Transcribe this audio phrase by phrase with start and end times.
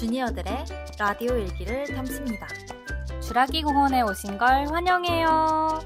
[0.00, 0.64] 주니어들의
[0.98, 2.48] 라디오 일기를 담습니다.
[3.20, 5.78] 주라기 공원에 오신 걸 환영해요.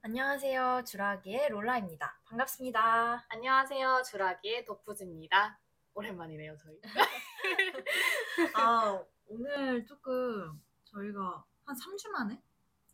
[0.00, 0.84] 안녕하세요.
[0.86, 2.20] 주라기의 롤라입니다.
[2.24, 3.26] 반갑습니다.
[3.28, 4.02] 안녕하세요.
[4.10, 5.60] 주라기의 도프즈입니다.
[5.92, 6.80] 오랜만이네요, 저희.
[8.56, 12.40] 아, 오늘 조금 저희가 한 3주 만에?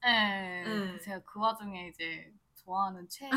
[0.03, 0.65] 네.
[0.65, 0.99] 네.
[0.99, 3.31] 제가 그 와중에 이제 좋아하는 최애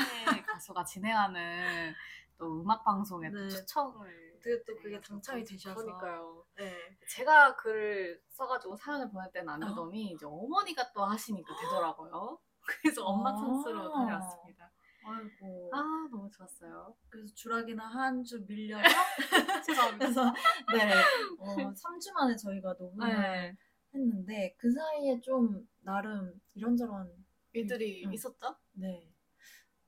[0.48, 1.94] 가수가 진행하는
[2.42, 3.50] 또 음악 방송에 또 네.
[3.50, 5.00] 추천을 그게 또 그게.
[5.00, 5.76] 당첨이 되셔서.
[5.76, 6.44] 그러니까요.
[6.58, 6.76] 네.
[7.08, 12.40] 제가 글을 써가지고 사연을 보낼 때는 안 되더니 이제 어머니가 또 하시니까 되더라고요.
[12.66, 13.36] 그래서 엄마 아.
[13.36, 14.72] 찬스로 다녀왔습니다.
[15.04, 15.70] 아이고.
[15.74, 16.96] 아 너무 좋았어요.
[17.10, 18.84] 그래서 주라기는 한주 밀려서.
[19.66, 20.34] 죄송합니다.
[20.74, 20.94] 네.
[21.40, 23.58] 어, 3주 만에 저희가 녹음을 네.
[23.94, 27.12] 했는데, 그 사이에 좀, 나름, 이런저런,
[27.54, 28.14] 일들이 응.
[28.14, 28.56] 있었죠?
[28.74, 29.12] 네.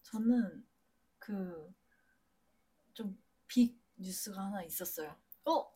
[0.02, 0.66] 저는,
[1.19, 1.73] 그, 좀,
[3.54, 5.16] 빅 뉴스가 하나 있었어요.
[5.46, 5.72] 어?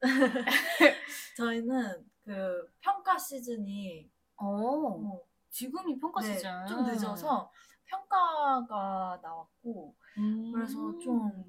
[1.36, 4.46] 저희는 그 평가 시즌이 어.
[4.46, 6.66] 어, 지금이 평가 네, 시즌.
[6.66, 7.52] 좀 늦어서
[7.84, 10.52] 평가가 나왔고 음.
[10.54, 11.44] 그래서 좀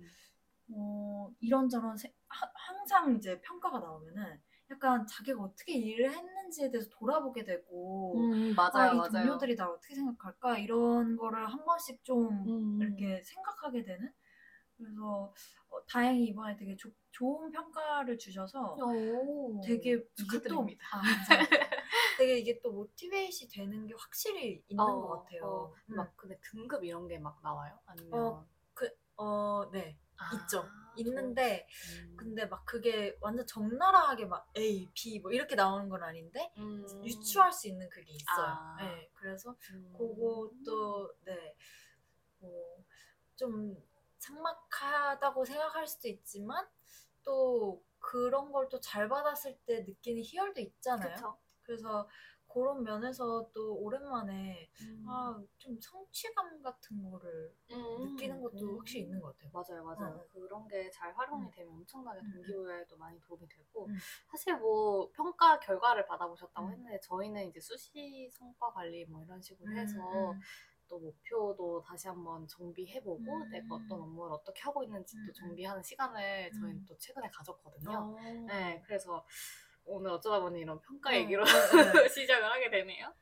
[0.73, 7.45] 어, 이런저런 세- 하- 항상 이제 평가가 나오면은 약간 자기가 어떻게 일을 했는지에 대해서 돌아보게
[7.45, 9.11] 되고 음, 아, 맞아요, 이 맞아요.
[9.11, 12.81] 동료들이 날 어떻게 생각할까 이런 거를 한 번씩 좀 음.
[12.81, 14.11] 이렇게 생각하게 되는
[14.77, 15.33] 그래서
[15.69, 19.61] 어, 다행히 이번에 되게 조- 좋은 평가를 주셔서 오.
[19.65, 20.85] 되게 이게 또 축하드립니다.
[20.93, 21.01] 아.
[22.17, 25.45] 되게 이게 또 모티베이시 되는 게 확실히 있는 어, 것 같아요.
[25.45, 25.95] 어, 음.
[25.95, 27.77] 막 근데 등급 이런 게 막 나와요?
[27.85, 28.47] 아니면 어,
[29.17, 29.97] 어, 네.
[30.17, 30.61] 아, 있죠.
[30.61, 31.67] 저- 있는데
[31.99, 32.15] 음.
[32.17, 36.85] 근데 막 그게 완전 적나라하게 막 A, B 뭐 이렇게 나오는 건 아닌데 음.
[37.03, 38.45] 유추할 수 있는 그게 있어요.
[38.47, 38.77] 아.
[38.79, 39.09] 네.
[39.13, 39.93] 그래서 음.
[39.97, 41.55] 그것도 네.
[42.39, 43.75] 뭐좀
[44.25, 46.67] 삭막하다고 생각할 수도 있지만
[47.23, 51.15] 또 그런 걸 또 잘 받았을 때 느끼는 희열도 있잖아요.
[51.15, 51.37] 그쵸.
[51.63, 52.07] 그래서
[52.47, 55.05] 그런 면에서 또 오랜만에 음.
[55.09, 57.75] 아좀 성취감 같은 거를 음.
[58.15, 58.77] 느끼는 것도 음.
[58.79, 59.51] 확실히 있는 것 같아요.
[59.51, 60.15] 맞아요, 맞아요.
[60.15, 60.27] 어.
[60.31, 61.51] 그런 게 잘 활용이 음.
[61.51, 63.97] 되면 엄청나게 음, 동기부여에도 많이 도움이 되고 음.
[64.31, 66.71] 사실 뭐 평가 결과를 받아보셨다고 음.
[66.71, 70.39] 했는데 저희는 이제 수시 성과 관리 뭐 이런 식으로 음, 해서 음.
[70.87, 73.49] 또 목표도 다시 한번 정비해보고 음.
[73.49, 75.33] 내가 어떤 업무를 어떻게 하고 있는지 음, 또 음.
[75.33, 76.85] 정비하는 시간을 저희는 음.
[76.87, 77.91] 또 최근에 가졌거든요.
[77.91, 78.15] 어.
[78.47, 79.25] 네, 그래서
[79.85, 81.51] 오늘 어쩌다 보니 이런 평가 어, 얘기로 네,
[82.03, 82.09] 네.
[82.09, 83.13] 시작을 하게 되네요.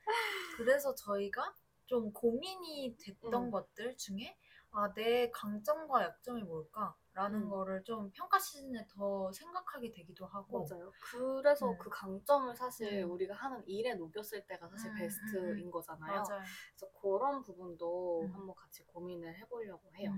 [0.56, 1.54] 그래서 저희가
[1.86, 3.50] 좀 고민이 됐던 음.
[3.50, 4.36] 것들 중에
[4.70, 7.48] 아, 내 강점과 약점이 뭘까 라는 음.
[7.48, 10.90] 거를 좀 평가 시즌에 더 생각하게 되기도 하고 맞아요.
[11.12, 11.78] 그래서 음.
[11.78, 13.12] 그 강점을 사실 음.
[13.12, 15.70] 우리가 하는 일에 녹였을 때가 사실 음, 베스트인 음, 음.
[15.70, 16.22] 거잖아요.
[16.22, 16.42] 맞아요.
[16.76, 18.34] 그래서 그런 부분도 음.
[18.34, 20.12] 한번 같이 고민을 해보려고 해요.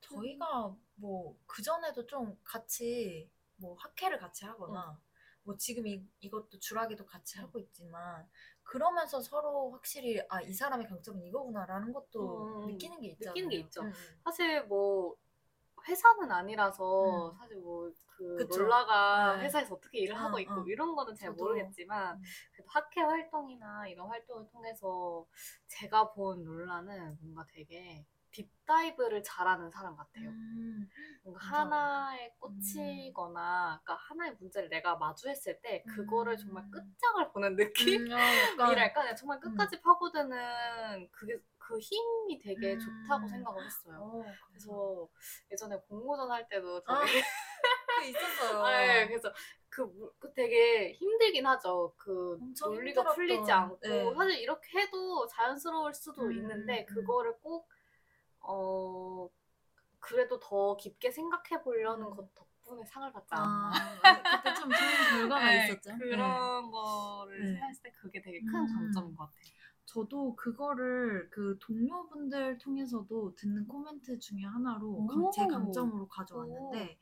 [0.00, 5.00] 저희가 뭐 그전에도 좀 같이 뭐 학회를 같이 하거나
[5.42, 7.44] 뭐 지금 이, 이것도 주라기도 같이 음.
[7.44, 8.28] 하고 있지만
[8.62, 13.32] 그러면서 서로 확실히 아 이 사람의 강점은 이거구나라는 것도 음, 느끼는 게 있잖아요.
[13.32, 13.82] 느끼는 게 있죠.
[13.82, 14.20] 음, 음.
[14.24, 15.16] 사실 뭐
[15.88, 17.36] 회사는 아니라서 음.
[17.38, 18.62] 사실 뭐그 그쵸.
[18.62, 19.44] 롤라가 네.
[19.44, 20.64] 회사에서 어떻게 일을 하고 어, 있고 어.
[20.66, 21.44] 이런 거는 잘 저도.
[21.44, 22.22] 모르겠지만 음.
[22.52, 25.26] 그래도 학회 활동이나 이런 활동을 통해서
[25.68, 30.28] 제가 본 롤라는 뭔가 되게 딥다이브를 잘하는 사람 같아요.
[30.28, 30.86] 음,
[31.22, 31.40] 뭔가.
[31.46, 36.36] 하나에 꽂히거나 그러니까 하나의 문제를 내가 마주했을 때 그거를 음.
[36.38, 38.02] 정말 끝장을 보는 느낌?
[38.02, 42.78] 음, 어, 약간 이랄까 그냥 정말 끝까지 파고드는 그게 그 힘이 되게 음.
[42.78, 43.98] 좋다고 생각을 했어요.
[44.00, 45.08] 어, 그래서
[45.50, 47.20] 예전에 공모전 할 때도 아, 저희
[47.96, 48.62] 그 있었어요.
[48.86, 49.32] 네, 그래서
[49.68, 51.92] 그, 무- 그 되게 힘들긴 하죠.
[51.96, 54.14] 그 논리가 힘들었던, 풀리지 않고 네.
[54.14, 56.94] 사실 이렇게 해도 자연스러울 수도 음, 있는데 음, 음.
[56.94, 57.68] 그거를 꼭
[58.40, 59.28] 어
[60.00, 62.16] 그래도 더 깊게 생각해 보려는 음.
[62.16, 63.68] 것 덕분에 상을 받지 않았나.
[64.02, 65.90] 아, 그때 좀 좋은 결과가 네, 있었죠.
[65.98, 67.52] 그런 거를 네.
[67.52, 68.68] 생각했을 때 그게 되게 큰 음.
[68.68, 69.55] 장점인 것 같아요.
[69.86, 75.30] 저도 그거를 그 동료분들 통해서도 듣는 코멘트 중에 하나로 강- 오.
[75.30, 76.98] 제 강점으로 가져왔는데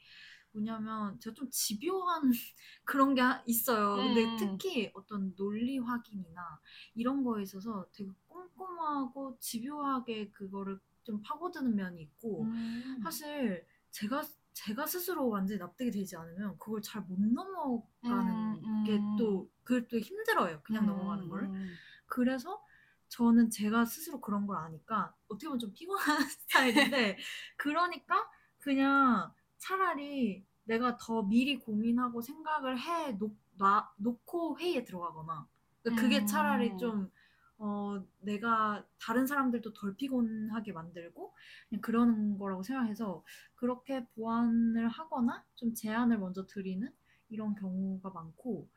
[0.53, 2.31] 뭐냐면 제가 좀 집요한
[2.85, 3.97] 그런 게 하- 있어요.
[3.97, 4.37] 근데 음.
[4.39, 6.61] 특히 어떤 논리 확인이나
[6.95, 13.01] 이런 거에 있어서 되게 꼼꼼하고 집요하게 그거를 좀 파고드는 면이 있고 음.
[13.03, 14.23] 사실 제가
[14.53, 18.85] 제가 스스로 완전히 납득이 되지 않으면 그걸 잘 못 넘어가는 음, 음.
[18.85, 20.61] 게또 그걸 또 힘들어요.
[20.63, 21.47] 그냥 넘어가는 거를.
[21.49, 21.73] 음.
[22.07, 22.63] 그래서
[23.09, 27.19] 저는 제가 스스로 그런 걸 아니까 어떻게 보면 좀 피곤한 스타일인데
[27.57, 28.29] 그러니까
[28.59, 35.47] 그냥 차라리 내가 더 미리 고민하고 생각을 해 놓, 놔, 놓고 회의에 들어가거나
[35.83, 36.27] 그러니까 그게 음.
[36.27, 37.11] 차라리 좀
[37.59, 41.35] 어, 내가 다른 사람들도 덜 피곤하게 만들고
[41.81, 43.25] 그러는 거라고 생각해서
[43.55, 46.93] 그렇게 보완을 하거나 좀 제안을 먼저 드리는
[47.29, 48.69] 이런 경우가 많고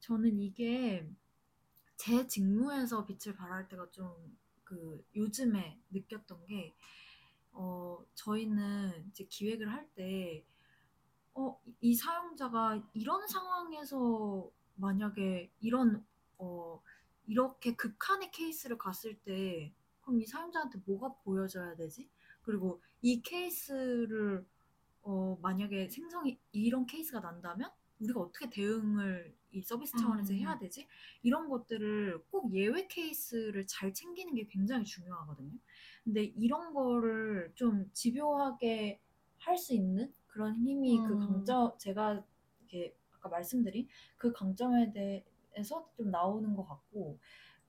[0.00, 1.08] 저는 이게
[1.98, 6.76] 제 직무에서 빛을 발할 때가 좀 그 요즘에 느꼈던 게
[7.52, 10.44] 어, 저희는 이제 기획을 할 때
[11.34, 16.04] 어, 이 사용자가 이런 상황에서 만약에 이런
[16.38, 16.82] 어,
[17.26, 19.72] 이렇게 극한의 케이스를 갔을 때
[20.02, 22.10] 그럼 이 사용자한테 뭐가 보여져야 되지?
[22.42, 24.46] 그리고 이 케이스를
[25.02, 27.70] 어, 만약에 생성이 이런 케이스가 난다면
[28.00, 30.38] 우리가 어떻게 대응을 이 서비스 차원에서 음.
[30.38, 30.86] 해야 되지?
[31.22, 35.52] 이런 것들을 꼭 예외 케이스를 잘 챙기는 게 굉장히 중요하거든요.
[36.04, 39.00] 근데 이런 거를 좀 집요하게
[39.38, 41.18] 할 수 있는 그런 힘이 그 음.
[41.20, 42.22] 강점 제가
[42.60, 47.18] 이렇게 아까 말씀드린 그 강점에 대해서 좀 나오는 것 같고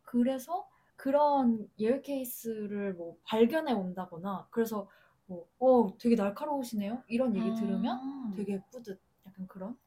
[0.03, 4.89] 그래서 그런 예외 케이스를 뭐 발견해 온다거나 그래서
[5.27, 7.99] 뭐 어 되게 날카로우시네요 이런 얘기 들으면
[8.31, 8.33] 음.
[8.35, 9.77] 되게 뿌듯 약간 그런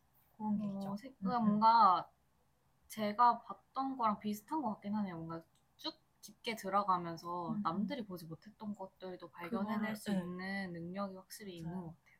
[0.43, 0.91] 그런 게 있죠.
[0.91, 1.49] 어, 세- 그러니까 음, 음.
[1.51, 2.11] 뭔가
[2.89, 5.17] 제가 봤던 거랑 비슷한 것 같긴 하네요.
[5.17, 5.43] 뭔가
[5.77, 7.63] 쭉 깊게 들어가면서 음, 음.
[7.63, 10.17] 남들이 보지 못했던 것들도 발견해낼 수 네.
[10.19, 11.83] 있는 능력이 확실히 있는 맞아요.
[11.85, 12.13] 것 같아요.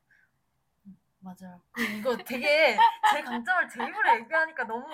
[1.21, 1.63] 맞아요.
[1.73, 2.77] 그 이거 되게
[3.13, 4.85] 제 강점을 제 입으로 얘기하니까 너무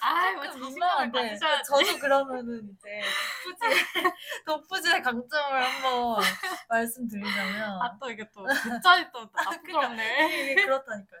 [0.00, 3.02] 아, 조금 민망한데 저도 그러면은 이제
[3.44, 3.70] 덕부지의
[4.46, 6.22] 덕부지의 강점을 한번
[6.68, 10.52] 말씀드리자면 아, 또 이게 또 듣자니 또 나쁘네.
[10.52, 11.20] 이게 그렇다니까요.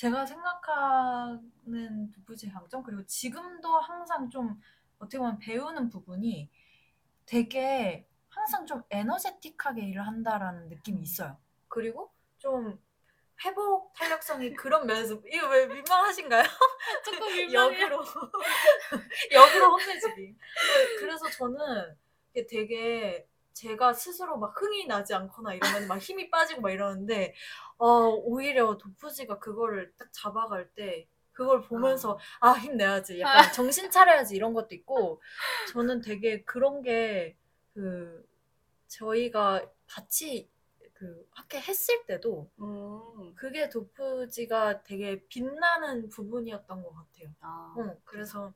[0.00, 4.58] 제가 생각하는 덕부지의 강점 그리고 지금도 항상 좀
[4.98, 6.48] 어떻게 보면 배우는 부분이
[7.26, 11.36] 되게 항상 좀 에너제틱하게 일을 한다라는 느낌이 있어요.
[11.68, 12.82] 그리고 좀
[13.44, 16.44] 회복 탄력성이 그런 면에서 이거 왜 민망하신가요?
[17.04, 18.00] 조금 역으로
[19.32, 20.34] 역으로 혼내주기.
[20.98, 21.94] 그래서 저는
[22.48, 27.34] 되게 제가 스스로 막 흥이 나지 않거나 이러면 막 힘이 빠지고 막 이러는데
[27.78, 34.52] 어, 오히려 도프지가 그거를 딱 잡아갈 때 그걸 보면서 아 힘내야지 약간 정신 차려야지 이런
[34.52, 35.20] 것도 있고
[35.72, 37.36] 저는 되게 그런 게
[37.74, 38.28] 그
[38.88, 40.50] 저희가 같이
[40.92, 43.34] 그 학회 했을 때도 음.
[43.34, 47.34] 그게 도프지가 되게 빛나는 부분이었던 것 같아요.
[47.40, 48.52] 아, 어, 그래서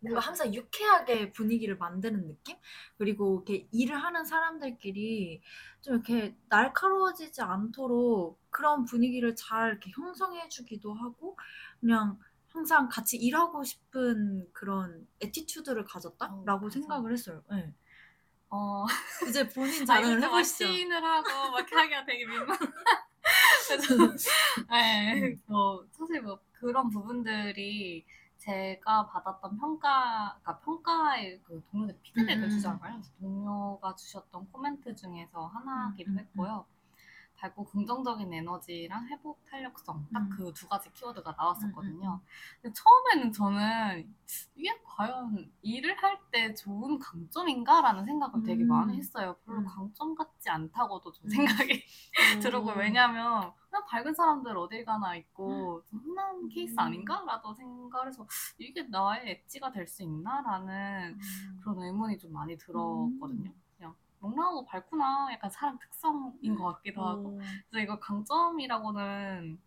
[0.00, 2.56] 뭔가 항상 유쾌하게 분위기를 만드는 느낌?
[2.96, 5.42] 그리고 이렇게 일을 하는 사람들끼리
[5.82, 11.38] 좀 이렇게 날카로워지지 않도록 그런 분위기를 잘 이렇게 형성해주기도 하고
[11.80, 12.18] 그냥
[12.48, 16.70] 항상 같이 일하고 싶은 그런 attitude를 어, 가졌다라고 맞아.
[16.70, 17.42] 생각을 했어요.
[17.50, 17.72] 네.
[18.48, 18.84] 어.
[19.28, 20.66] 이제 본인 아, 자랑을 해보시죠.
[20.66, 22.46] 시인을 하고 막 하기가 되게 민망.
[23.68, 23.94] 그래서
[24.70, 28.04] 네, 뭐 사실 뭐 그런 부분들이
[28.40, 32.50] 제가 받았던 평가, 그러니까 평가의 그 동료들 피드백을 음.
[32.50, 32.94] 주잖아요.
[32.94, 36.64] 그래서 동료가 주셨던 코멘트 중에서 하나기도 음, 음, 했고요.
[37.40, 40.28] 밝고 긍정적인 에너지랑 회복 탄력성 딱 음.
[40.30, 42.20] 그두 가지 키워드가 나왔었거든요.
[42.22, 42.26] 음,
[42.60, 44.14] 근데 처음에는 저는
[44.54, 48.68] 이게 과연 일을 할 때 좋은 강점인가라는 생각을 되게 음.
[48.68, 49.34] 많이 했어요.
[49.44, 49.64] 별로 음.
[49.66, 51.28] 강점 같지 않다고도 좀 음.
[51.30, 51.82] 생각이
[52.40, 52.78] 들었고 음.
[52.78, 56.78] 왜냐면 그냥 밝은 사람들 어딜 가나 있고 좀 흔한 케이스 음.
[56.78, 58.24] 아닌가라도 생각을 해서
[58.58, 61.60] 이게 나의 엣지가 될 수 있나라는 음.
[61.62, 63.50] 그런 의문이 좀 많이 들었거든요.
[64.20, 67.38] 명랑하고 밝구나 약간 사람 특성인 것 같기도 하고 어.
[67.70, 69.58] 그래서 이거 강점이라고는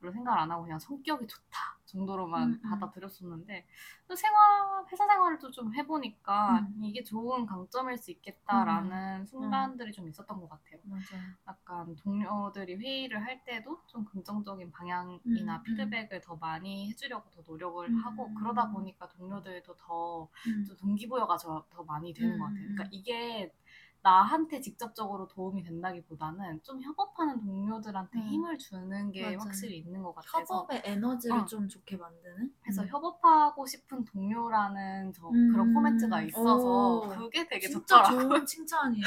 [0.00, 2.70] 별로 생각을 안 하고 그냥 성격이 좋다 정도로만 음, 음.
[2.70, 3.66] 받아들였었는데
[4.06, 6.84] 또 생활 회사 생활을 또 좀 해보니까 음.
[6.84, 10.78] 이게 좋은 강점일 수 있겠다라는 순간들이 좀 있었던 것 같아요.
[10.84, 11.22] 맞아요.
[11.48, 17.88] 약간 동료들이 회의를 할 때도 좀 긍정적인 방향이나 음, 피드백을 더 많이 해주려고 더 노력을
[17.88, 17.96] 음.
[18.04, 20.64] 하고 그러다 보니까 동료들도 더 음.
[20.64, 22.60] 좀 동기부여가 저- 더 많이 되는 것 같아요.
[22.66, 22.74] 음.
[22.76, 23.52] 그러니까 이게
[24.02, 28.26] 나한테 직접적으로 도움이 된다기보다는 좀 협업하는 동료들한테 음.
[28.28, 29.38] 힘을 주는 게 맞아요.
[29.40, 31.44] 확실히 있는 것 같아서 협업의 에너지를 어.
[31.46, 32.54] 좀 좋게 만드는.
[32.62, 32.88] 그래서 음.
[32.88, 35.52] 협업하고 싶은 동료라는 저 음.
[35.52, 37.08] 그런 코멘트가 있어서 오.
[37.08, 38.28] 그게 되게 진짜 좋더라고요.
[38.28, 39.04] 좋은 칭찬이에요.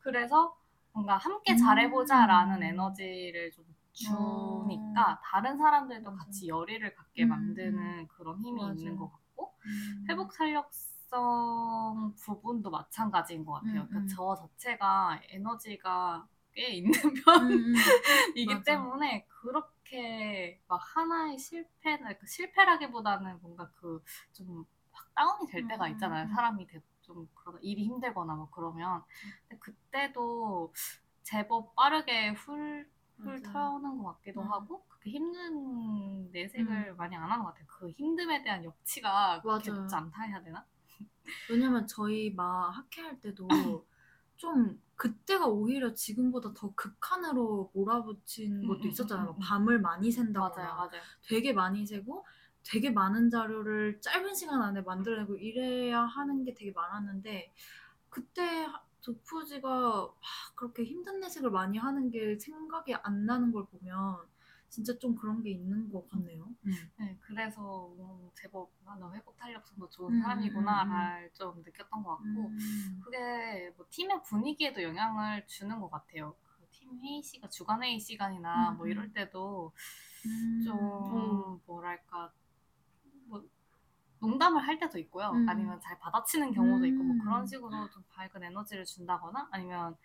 [0.00, 0.56] 그래서
[0.92, 1.56] 뭔가 함께 음.
[1.58, 5.18] 잘해보자라는 에너지를 좀 주니까 어.
[5.22, 6.24] 다른 사람들도 맞아.
[6.24, 8.72] 같이 열의를 갖게 음, 만드는 그런 힘이 맞아.
[8.74, 10.04] 있는 것 같고 음.
[10.08, 10.70] 회복 탄력
[11.06, 13.82] 성 부분도 마찬가지인 것 같아요.
[13.82, 14.08] 음, 그러니까 음.
[14.08, 18.44] 저 자체가 에너지가 꽤 있는 편이기 음, 음.
[18.44, 18.64] 맞아.
[18.64, 25.92] 때문에 그렇게 막 하나의 실패나 그러니까 실패라기보다는 뭔가 그 좀 확 다운이 될 때가 음,
[25.92, 26.26] 있잖아요.
[26.26, 26.36] 음, 음.
[26.36, 29.02] 사람이 되- 좀 그러다 일이 힘들거나 뭐 그러면
[29.48, 30.72] 근데 그때도
[31.22, 32.88] 제법 빠르게 훌
[33.22, 33.40] 훌.
[33.42, 34.48] 튀는 것 같기도 음.
[34.52, 37.66] 하고 그렇게 힘든 내색을 많이 안 하는 것 같아요.
[37.68, 39.72] 그 힘듦에 대한 역치가 그렇게 맞아요.
[39.72, 40.64] 높지 않다 해야 되나?
[41.48, 43.48] 왜냐면 저희 막 학회할 때도
[44.36, 49.30] 좀 그때가 오히려 지금보다 더 극한으로 몰아붙인 음, 것도 음, 있었잖아요.
[49.30, 49.38] 음, 음.
[49.40, 51.02] 밤을 많이 샌다거나 맞아요, 맞아요.
[51.28, 52.26] 되게 많이 세고
[52.64, 57.52] 되게 많은 자료를 짧은 시간 안에 만들어내고 이래야 하는 게 되게 많았는데
[58.10, 58.66] 그때
[59.02, 60.16] 도프지가 막
[60.56, 64.18] 그렇게 힘든 내색을 많이 하는 게 생각이 안 나는 걸 보면
[64.68, 66.44] 진짜 좀 그런 게 있는 것 같네요.
[66.66, 66.72] 음.
[66.98, 72.16] 네, 그래서 음, 제법 나는 회복 탄력성도 좋은 음, 음, 음, 사람이구나를 좀 느꼈던 것
[72.16, 73.00] 같고 음.
[73.04, 76.34] 그게 뭐 팀의 분위기에도 영향을 주는 것 같아요.
[76.60, 78.90] 그팀 회의 시간, 주간 회의 시간이나 음, 뭐 음.
[78.90, 79.72] 이럴 때도
[80.26, 80.62] 음.
[80.64, 81.60] 좀 어.
[81.66, 82.32] 뭐랄까
[83.26, 83.44] 뭐
[84.18, 85.30] 농담을 할 때도 있고요.
[85.30, 85.48] 음.
[85.48, 87.18] 아니면 잘 받아치는 경우도 있고 뭐 음.
[87.20, 89.96] 그런 식으로 좀 밝은 에너지를 준다거나 아니면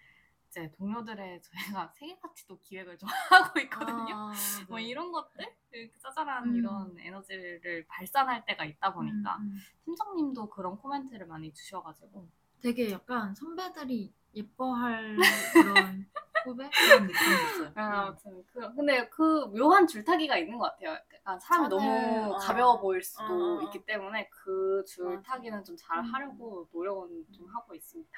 [0.51, 4.15] 이제 동료들의 저희가 생일 파티도 기획을 좀 하고 있거든요.
[4.15, 4.31] 아,
[4.70, 4.84] 뭐 네.
[4.84, 6.55] 이런 것들 이렇게 짜잘한 음.
[6.55, 9.60] 이런 에너지를 발산할 때가 있다 보니까 음, 음.
[9.86, 12.27] 팀장님도 그런 코멘트를 많이 주셔가지고
[12.62, 15.17] 되게 약간 선배들이 예뻐할
[15.53, 16.05] 그런
[16.43, 17.72] 후배 그런 느낌이 있어요.
[17.75, 20.98] 아, 아무튼 그 근데 그 묘한 줄타기가 있는 것 같아요.
[21.13, 22.38] 약간 사람이 너무 어.
[22.38, 23.62] 가벼워 보일 수도 어, 어.
[23.63, 24.84] 있기 때문에 그.
[24.88, 26.03] 줄타기는 좀잘 음.
[26.05, 28.12] 하려고 노력은 좀 하고 있습니다.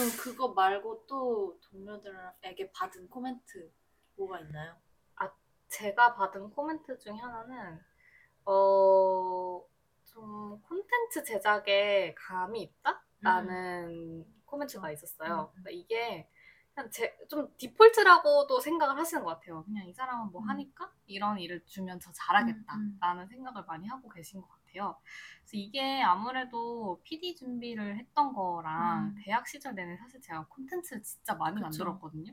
[0.00, 3.70] 그럼 그거 말고 또 동료들에게 받은 코멘트
[4.16, 4.74] 뭐가 있나요?
[5.68, 7.78] 제가 받은 코멘트 중에 하나는
[8.46, 9.62] 어,
[10.04, 12.72] 좀 콘텐츠 제작에 감이
[13.22, 15.52] 있다라는 코멘트가 있었어요.
[15.54, 15.62] 음.
[15.62, 16.28] 그러니까 이게
[16.74, 19.62] 그냥 제, 좀 디폴트라고도 생각을 하시는 것 같아요.
[19.64, 20.48] 그냥 이 사람은 뭐 음.
[20.48, 24.59] 하니까 이런 일을 주면 더 잘하겠다라는 음, 생각을 많이 하고 계신 것 같아요.
[24.72, 24.98] 그래서
[25.52, 29.22] 이게 아무래도 PD 준비를 했던 거랑 음.
[29.24, 31.62] 대학 시절 내내 사실 제가 콘텐츠를 진짜 많이 그쵸.
[31.62, 32.32] 만들었거든요.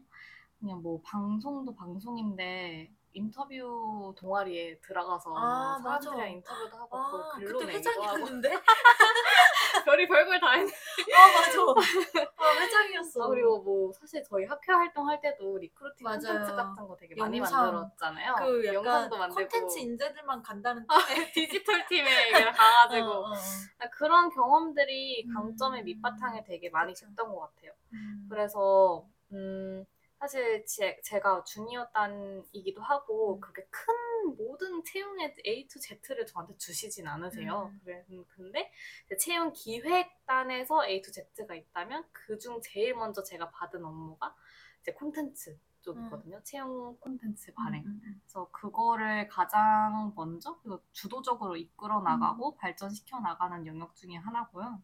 [0.59, 6.01] 그냥 뭐 방송도 방송인데 인터뷰 동아리에 들어가서 아, 맞아.
[6.01, 8.49] 사람들이랑 인터뷰도 하고 아, 그걸 글로 그때 내기도 하고 회장이었는데?
[9.85, 10.75] 별이 별걸 다 했는데
[11.15, 12.27] 아 맞아.
[12.37, 13.23] 아 회장이었어.
[13.23, 16.19] 아, 그리고 뭐 사실 저희 학교 활동할 때도 recruiting 맞아요.
[16.19, 17.71] 콘텐츠 같은 거 되게 많이 영상.
[17.71, 18.35] 만들었잖아요.
[18.35, 23.35] 그 약간 영상도 만들고 콘텐츠 인재들만 간다는 아, 뜻의 디지털 팀에 가가지고 어, 어, 어.
[23.79, 25.33] 아, 그런 경험들이 음.
[25.33, 26.93] 강점의 밑바탕에 되게 많이.
[26.97, 27.71] 줬던 것 같아요.
[27.93, 28.27] 음.
[28.29, 29.85] 그래서 음,
[30.19, 33.39] 사실 제, 제가 주니어 단계이기도 하고 음.
[33.41, 37.69] 그렇게 큰 모든 채용의 A to Z를 저한테 주시진 않으세요.
[37.73, 37.79] 음.
[37.83, 38.71] 그래, 음, 근데
[39.19, 44.35] 채용 기획단에서 A to Z가 있다면 그 중 제일 먼저 제가 받은 업무가
[44.81, 46.41] 이제 콘텐츠 쪽이거든요.
[46.43, 47.83] 채용 콘텐츠 발행.
[47.85, 50.59] 음, 음, 그래서 그거를 가장 먼저
[50.91, 54.81] 주도적으로 이끌어 나가고 발전시켜 나가는 영역 중에 하나고요.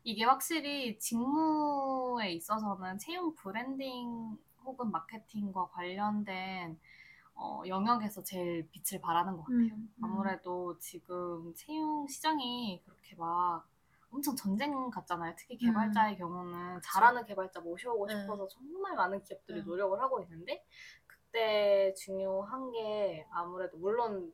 [0.00, 0.04] 음, 음.
[0.04, 6.78] 이게 확실히 직무에 있어서는 채용 브랜딩 혹은 마케팅과 관련된
[7.34, 9.58] 어, 영역에서 제일 빛을 발하는 것 같아요.
[9.58, 10.04] 음, 음.
[10.04, 13.66] 아무래도 지금 채용 시장이 그렇게 막
[14.12, 15.34] 엄청 전쟁 같잖아요.
[15.38, 18.08] 특히 개발자의 경우는 잘하는 개발자 모셔오고 음.
[18.08, 18.20] 네.
[18.20, 19.64] 싶어서 정말 많은 기업들이 네.
[19.64, 20.64] 노력을 하고 있는데
[21.06, 24.32] 그때 중요한 게 아무래도 물론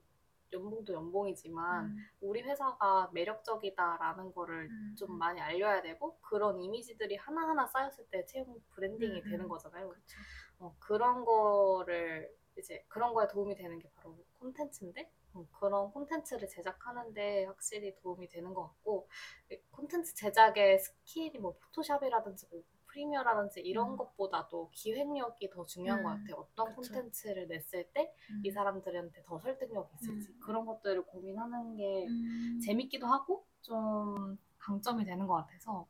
[0.52, 5.18] 연봉도 연봉이지만 음, 우리 회사가 매력적이다라는 거를 음, 좀 음.
[5.18, 9.48] 많이 알려야 되고 그런 이미지들이 하나하나 쌓였을 때 채용 branding이 음, 되는 음.
[9.48, 9.88] 거잖아요.
[9.90, 10.18] 그쵸.
[10.58, 17.44] 어, 그런 거를 이제 그런 거에 도움이 되는 게 바로 콘텐츠인데 어, 그런 콘텐츠를 제작하는데
[17.44, 19.08] 확실히 도움이 되는 것 같고
[19.50, 22.62] 이 콘텐츠 제작의 스킬이 뭐 포토샵이라든지 뭐
[22.96, 23.96] 프리미어라든지 이런 음.
[23.96, 26.36] 것보다도 기획력이 더 중요한 것 음, 같아요.
[26.36, 26.94] 어떤 그쵸.
[26.94, 28.50] 콘텐츠를 냈을 때이 음.
[28.50, 30.40] 사람들한테 더 설득력이 있을지 음.
[30.40, 32.58] 그런 것들을 고민하는 게 음.
[32.64, 35.86] 재밌기도 하고 좀 강점이 되는 것 같아서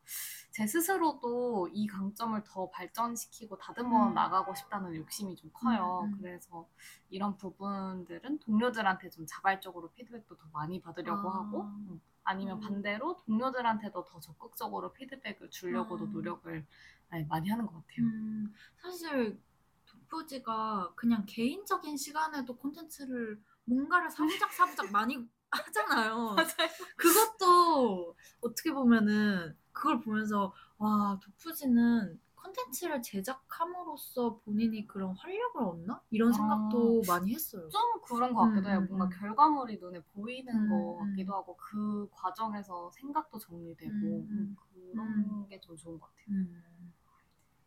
[0.51, 4.15] 제 스스로도 이 강점을 더 발전시키고 다듬어 음.
[4.15, 6.03] 나가고 싶다는 욕심이 좀 커요.
[6.05, 6.19] 음, 음.
[6.21, 6.69] 그래서
[7.09, 11.39] 이런 부분들은 동료들한테 좀 자발적으로 피드백도 더 많이 받으려고 아.
[11.39, 12.61] 하고 음, 아니면 음.
[12.61, 16.09] 반대로 동료들한테도 더 적극적으로 피드백을 주려고도 아.
[16.09, 16.67] 노력을
[17.13, 18.07] 네, 많이 하는 것 같아요.
[18.07, 19.41] 음, 사실
[19.87, 26.37] 도프지가 그냥 개인적인 시간에도 콘텐츠를 뭔가를 사부작 사부작 많이 하잖아요.
[26.97, 37.03] 그것도 어떻게 보면은 그걸 보면서 와 도프지는 콘텐츠를 제작함으로써 본인이 그런 활력을 얻나 이런 생각도
[37.07, 37.69] 많이 했어요.
[37.69, 38.79] 좀 그런 것 같기도 음, 해요.
[38.81, 39.11] 음, 뭔가 음.
[39.19, 41.11] 결과물이 눈에 보이는 음, 것 음.
[41.11, 44.57] 같기도 하고 그 과정에서 생각도 정리되고 음, 음.
[44.93, 45.47] 그런 음.
[45.49, 46.25] 게좀 좋은 것 같아요.
[46.29, 46.63] 음.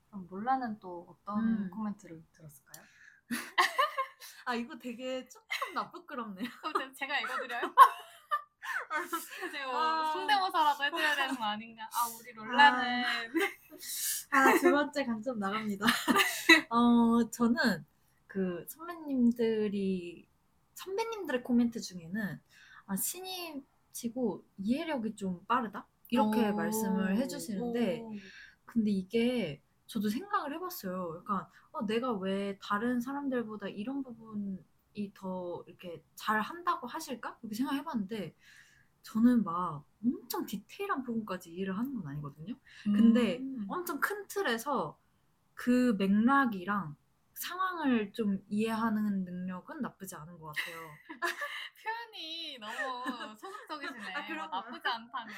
[0.10, 1.70] 그럼 몰라는 또 어떤 음.
[1.72, 2.84] 코멘트를 들었을까요?
[4.50, 6.50] 아 이거 되게 조금 나쁘끄럽네요.
[6.74, 7.62] 그럼 제가 읽어드려요?
[9.54, 10.12] 제가 아.
[10.12, 11.84] 성대모사라도 해드려야 되는 거 아닌가?
[11.84, 13.04] 아 우리 롤라는
[14.32, 15.86] 아, 두 번째 강점 나갑니다.
[16.72, 17.86] 어, 저는
[18.26, 20.28] 그 선배님들이,
[20.74, 22.42] 선배님들의 코멘트 중에는,
[22.88, 26.56] 아, 신입 치고 이해력이 좀 빠르다 이렇게 오.
[26.56, 28.14] 말씀을 해주시는데 오.
[28.66, 31.16] 근데 이게 저도 생각을 해봤어요.
[31.18, 37.40] 약간 어, 내가 왜 다른 사람들보다 이런 부분이 더 이렇게 잘 한다고 하실까?
[37.42, 38.36] 이렇게 생각해봤는데
[39.02, 42.54] 저는 막 엄청 디테일한 부분까지 이해를 하는 건 아니거든요.
[42.84, 43.66] 근데 음.
[43.68, 44.96] 엄청 큰 틀에서
[45.56, 46.96] 그 맥락이랑
[47.34, 50.92] 상황을 좀 이해하는 능력은 나쁘지 않은 것 같아요.
[51.84, 53.04] 표현이 너무
[53.40, 54.14] 소극적이시네.
[54.14, 54.48] 아, 뭐?
[54.48, 55.34] 나쁘지 않다며.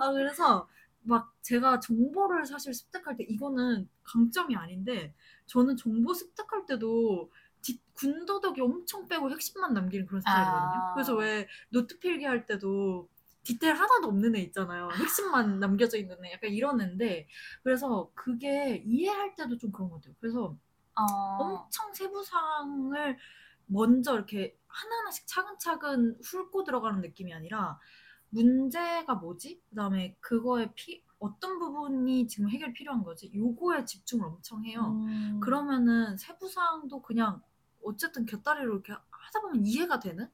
[0.00, 0.68] 아 그래서
[1.06, 5.14] 막 제가 정보를 사실 습득할 때 이거는 강점이 아닌데
[5.46, 7.30] 저는 정보 습득할 때도
[7.60, 10.82] 뒷- 군더더기 엄청 빼고 핵심만 남기는 그런 스타일이거든요.
[10.82, 10.94] 아.
[10.94, 13.08] 그래서 왜 노트 필기 할 때도
[13.42, 14.88] 디테일 하나도 없는 애 있잖아요.
[14.94, 17.28] 핵심만 남겨져 있는 애 약간 이런 애인데
[17.62, 20.14] 그래서 그게 이해할 때도 좀 그런 것 같아요.
[20.18, 20.56] 그래서
[20.96, 21.02] 어.
[21.38, 23.18] 엄청 세부 사항을
[23.66, 27.78] 먼저 이렇게 하나하나씩 차근차근 훑고 들어가는 느낌이 아니라
[28.34, 29.62] 문제가 뭐지?
[29.70, 33.32] 그다음에 그거에 피, 어떤 부분이 지금 해결 필요한 거지?
[33.34, 34.92] 요거에 집중을 엄청 해요.
[35.06, 35.40] 음.
[35.40, 37.40] 그러면은 세부 사항도 그냥
[37.82, 40.28] 어쨌든 곁다리로 이렇게 하다 보면 이해가 되는?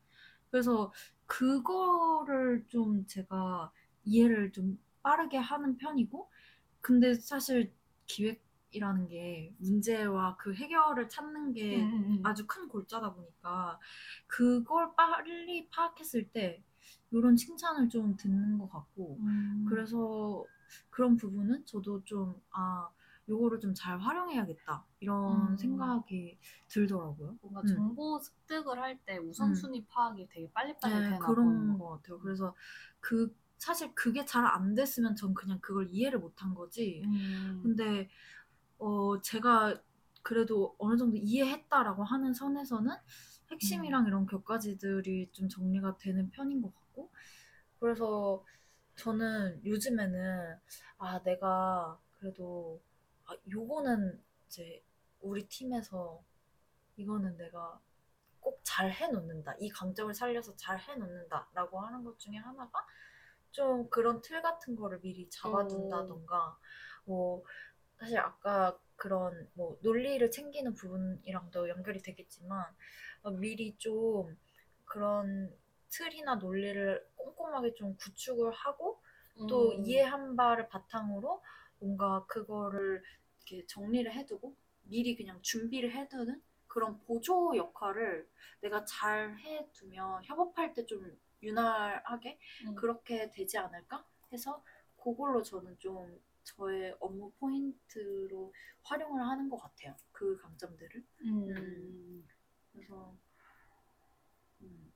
[0.50, 0.92] 그래서
[1.26, 3.70] 그거를 좀 제가
[4.04, 6.30] 이해를 좀 빠르게 하는 편이고
[6.80, 7.72] 근데 사실
[8.06, 12.26] 기획이라는 게 문제와 그 해결을 찾는 게 음, 음, 음.
[12.26, 13.78] 아주 큰 골자다 보니까
[14.26, 16.64] 그걸 빨리 파악했을 때
[17.12, 19.66] 이런 칭찬을 좀 듣는 것 같고 음.
[19.68, 20.44] 그래서
[20.90, 22.90] 그런 부분은 저도 좀아
[23.28, 25.56] 요거를 좀 잘 활용해야겠다 이런 음.
[25.56, 26.38] 생각이
[26.68, 27.36] 들더라고요.
[27.42, 27.66] 뭔가 음.
[27.66, 31.78] 정보 습득을 할 때 우선순위 파악이 되게 빨리빨리 네, 되나 그런.
[31.78, 32.18] 것 같아요.
[32.20, 32.54] 그래서
[33.00, 37.02] 그 사실 그게 잘 안 됐으면 전 그냥 그걸 이해를 못한 거지.
[37.04, 37.60] 음.
[37.62, 38.08] 근데
[38.78, 39.80] 어 제가
[40.22, 42.94] 그래도 어느 정도 이해했다라고 하는 선에서는
[43.50, 47.10] 핵심이랑 이런 격가지들이 좀 정리가 되는 편인 것 같 고.
[47.80, 48.44] 그래서
[48.96, 50.58] 저는 요즘에는
[50.98, 52.80] 아 내가 그래도
[53.26, 54.82] 아 요거는 이제
[55.20, 56.22] 우리 팀에서
[56.96, 57.80] 이거는 내가
[58.40, 59.54] 꼭 잘 해놓는다.
[59.58, 62.86] 이 강점을 살려서 잘 해놓는다라고 하는 것 중에 하나가
[63.50, 66.58] 좀 그런 틀 같은 거를 미리 잡아둔다던가.
[67.04, 67.44] 뭐
[67.98, 72.64] 사실 아까 그런 뭐 논리를 챙기는 부분이랑도 연결이 되겠지만
[73.22, 74.36] 어, 미리 좀
[74.84, 75.52] 그런
[75.90, 79.00] 틀이나 논리를 꼼꼼하게 좀 구축을 하고
[79.48, 79.84] 또 음.
[79.84, 81.42] 이해한 바를 바탕으로
[81.78, 83.02] 뭔가 그거를
[83.46, 88.28] 이렇게 정리를 해두고 미리 그냥 준비를 해두는 그런 보조 역할을
[88.60, 92.74] 내가 잘 해두면 협업할 때 좀 유날하게 음.
[92.74, 94.62] 그렇게 되지 않을까 해서
[95.02, 99.94] 그걸로 저는 좀 저의 업무 포인트로 활용을 하는 것 같아요.
[100.12, 101.04] 그 강점들을.
[101.24, 102.26] 음.
[102.72, 103.14] 그래서
[104.60, 104.89] 음.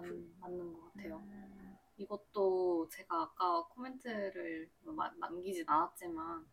[0.00, 0.04] 맞,
[0.40, 1.18] 맞는 것 같아요.
[1.18, 1.78] 음.
[1.96, 6.46] 이것도 제가 아까 코멘트를 마- 남기진 않았지만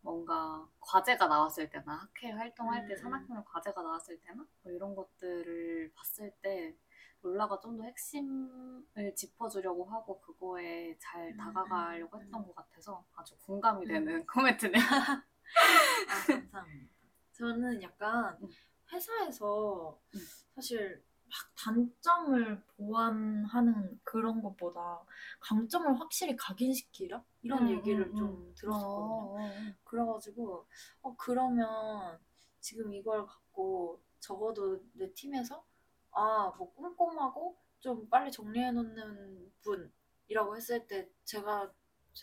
[0.00, 5.92] 뭔가 과제가 나왔을 때나 학회 활동할 때 음, 산학교로 과제가 나왔을 때나 뭐 이런 것들을
[5.94, 6.76] 봤을 때
[7.22, 12.46] 롤라가 좀 더 핵심을 짚어주려고 하고 그거에 잘 음, 다가가려고 음, 했던 음.
[12.46, 13.88] 것 같아서 아주 공감이 음.
[13.88, 14.82] 되는 코멘트네요.
[14.82, 15.24] 아,
[16.26, 16.92] 감사합니다.
[17.32, 18.48] 저는 약간 음.
[18.92, 20.20] 회사에서 음.
[20.54, 21.02] 사실
[21.34, 25.04] 막 단점을 보완하는 그런 것보다
[25.40, 28.54] 강점을 확실히 각인시키라 이런 음, 얘기를 음, 좀 음.
[28.56, 29.12] 들었었거든요.
[29.12, 29.74] 어, 어, 어.
[29.84, 30.66] 그래가지고
[31.02, 32.18] 어 그러면
[32.60, 35.64] 지금 이걸 갖고 적어도 내 팀에서
[36.12, 41.72] 아 뭐 꼼꼼하고 좀 빨리 정리해 놓는 분이라고 했을 때 제가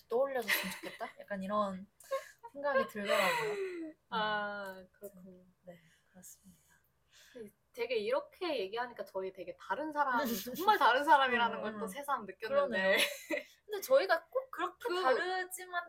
[0.10, 1.86] 떠올려줬으면 좋겠다 약간 이런
[2.54, 3.52] 생각이 들더라고요.
[3.60, 5.44] 음, 아 그렇군요.
[5.66, 5.78] 네
[6.12, 6.61] 그렇습니다.
[7.74, 10.20] 되게 이렇게 얘기하니까 저희 되게 다른 사람,
[10.56, 11.88] 정말 다른 사람이라는 음, 걸또 음.
[11.88, 12.98] 새삼 느꼈는데.
[13.66, 15.82] 근데 저희가 꼭 그렇게 그- 다르지만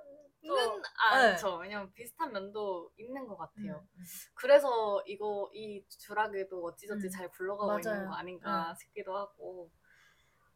[0.46, 0.88] 또는 네.
[0.98, 1.56] 않죠.
[1.56, 3.74] 왜냐면 비슷한 면도 있는 것 같아요.
[3.74, 4.04] 음, 음.
[4.34, 8.08] 그래서 이거 이 주라기도 어찌저찌 음, 잘 굴러가고 있는 맞아요.
[8.08, 8.74] 거 아닌가 음.
[8.76, 9.70] 싶기도 하고.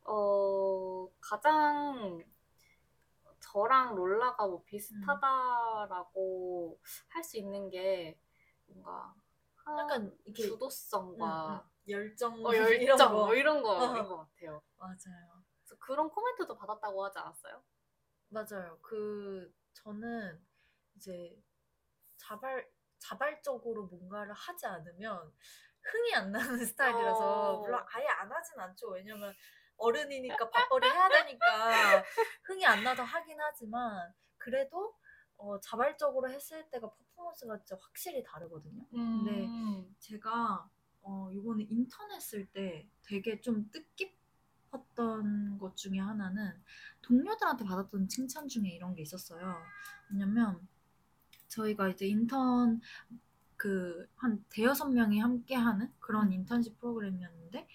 [0.08, 2.22] 어 가장
[3.40, 8.16] 저랑 롤라가 뭐 비슷하다라고 할 수 있는 게
[8.66, 9.12] 뭔가
[9.66, 11.60] 한 약간 이렇게 주도성과 음, 음.
[11.88, 13.26] 열정 어, 이런 열정 거.
[13.26, 14.08] 뭐 이런 거인 어.
[14.08, 14.62] 것 같아요.
[14.76, 15.44] 맞아요.
[15.64, 17.62] 그래서 그런 코멘트도 받았다고 하지 않았어요?
[18.28, 18.78] 맞아요.
[18.80, 20.40] 그 저는
[20.94, 21.36] 이제
[22.16, 25.32] 자발 자발적으로 뭔가를 하지 않으면
[25.82, 27.60] 흥이 안 나는 스타일이라서 어.
[27.60, 28.88] 물론 아예 안 하진 않죠.
[28.90, 29.34] 왜냐면
[29.76, 31.44] 어른이니까 밥벌이 해야 되니까
[32.44, 34.96] 흥이 안 나도 하긴 하지만 그래도
[35.36, 38.86] 어, 자발적으로 했을 때가 퍼포먼스가 진짜 확실히 다르거든요.
[38.90, 39.94] 근데 음.
[39.98, 40.68] 제가
[41.02, 44.14] 어, 이거는 인턴 했을 때 되게 좀 뜻깊
[44.66, 46.52] 싶었던 것 중에 하나는
[47.02, 49.56] 동료들한테 받았던 칭찬 중에 이런 게 있었어요.
[50.10, 50.66] 왜냐면
[51.48, 52.80] 저희가 이제 인턴
[53.56, 57.66] 그 한 대여섯 명이 함께 하는 그런 인턴십 프로그램이었는데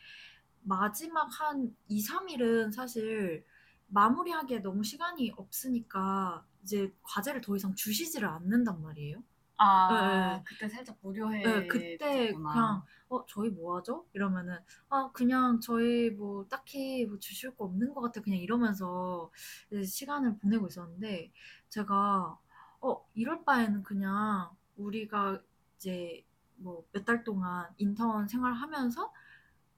[0.63, 3.45] 마지막 한 2, 3일은 사실
[3.87, 9.23] 마무리하기에 너무 시간이 없으니까 이제 과제를 더 이상 주시지를 않는단 말이에요.
[9.63, 10.43] 아 네, 네.
[10.43, 11.43] 그때 살짝 무료해.
[11.43, 14.07] 네, 그때 그냥 어 저희 뭐 하죠?
[14.13, 14.57] 이러면은
[14.89, 19.31] 아 그냥 저희 뭐 딱히 뭐 주실 거 없는 것 같아 그냥 이러면서
[19.85, 21.31] 시간을 보내고 있었는데
[21.69, 22.39] 제가
[22.81, 25.41] 어 이럴 바에는 그냥 우리가
[25.77, 26.25] 이제
[26.57, 29.11] 뭐 몇 달 동안 인턴 생활하면서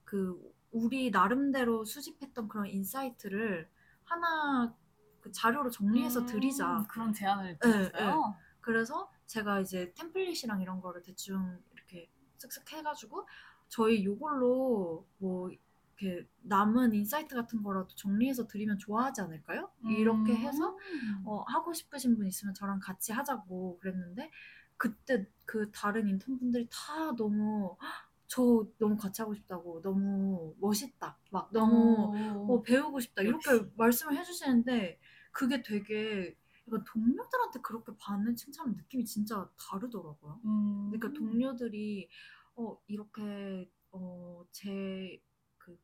[0.04, 0.40] 그
[0.72, 3.68] 우리 나름대로 수집했던 그런 insight를
[4.04, 4.74] 하나
[5.20, 6.86] 그 자료로 정리해서 음, 드리자.
[6.88, 8.34] 그런 제안을 네, 드렸어요.
[8.60, 12.08] 그래서 제가 이제 템플릿이랑 이런 거를 대충 이렇게
[12.38, 13.26] 쓱쓱 해가지고
[13.68, 15.50] 저희 요걸로 뭐
[15.98, 19.70] 이렇게 남은 insight 같은 거라도 정리해서 드리면 좋아하지 않을까요?
[19.88, 20.38] 이렇게 음.
[20.38, 20.76] 해서
[21.24, 24.30] 어, 하고 싶으신 분 있으면 저랑 같이 하자고 그랬는데
[24.76, 27.88] 그때 그 다른 인턴 분들이 다 너무 "헉,
[28.26, 32.10] 저 너무 같이 하고 싶다고 너무 멋있다 막 너무
[32.46, 33.70] 어, 배우고 싶다 이렇게 역시.
[33.76, 34.98] 말씀을 해주시는데
[35.32, 40.40] 그게 되게 약간 동료들한테 그렇게 받는 칭찬은 느낌이 진짜 다르더라고요.
[40.44, 40.90] 음.
[40.90, 42.08] 그러니까 동료들이
[42.56, 45.78] 어 이렇게 어제그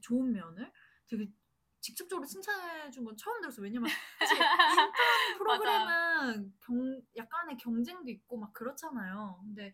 [0.00, 0.72] 좋은 면을
[1.06, 1.30] 되게
[1.80, 3.62] 직접적으로 칭찬해 준 건 처음 들었어요.
[3.64, 4.92] 왜냐면 사실 인턴
[5.38, 9.38] 프로그램은 경, 약간의 경쟁도 있고 막 그렇잖아요.
[9.44, 9.72] 근데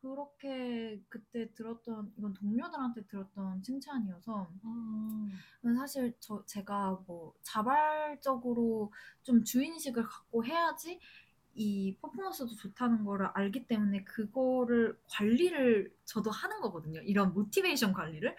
[0.00, 5.28] 그렇게 그때 들었던 이건 동료들한테 들었던 칭찬이어서 음.
[5.76, 11.00] 사실 저 제가 뭐 자발적으로 좀 주인식을 갖고 해야지
[11.54, 17.00] 이 퍼포먼스도 좋다는 거를 알기 때문에 그거를 관리를 저도 하는 거거든요.
[17.00, 18.36] 이런 모티베이션 관리를.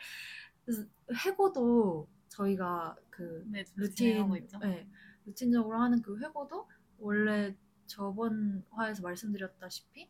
[0.63, 0.83] 그래서
[1.25, 4.47] 회고도 저희가 그 네, 루틴.
[4.61, 4.87] 네,
[5.25, 6.69] 루틴적으로 하는 그 회고도
[6.99, 7.55] 원래
[7.87, 10.09] 저번 화에서 말씀드렸다시피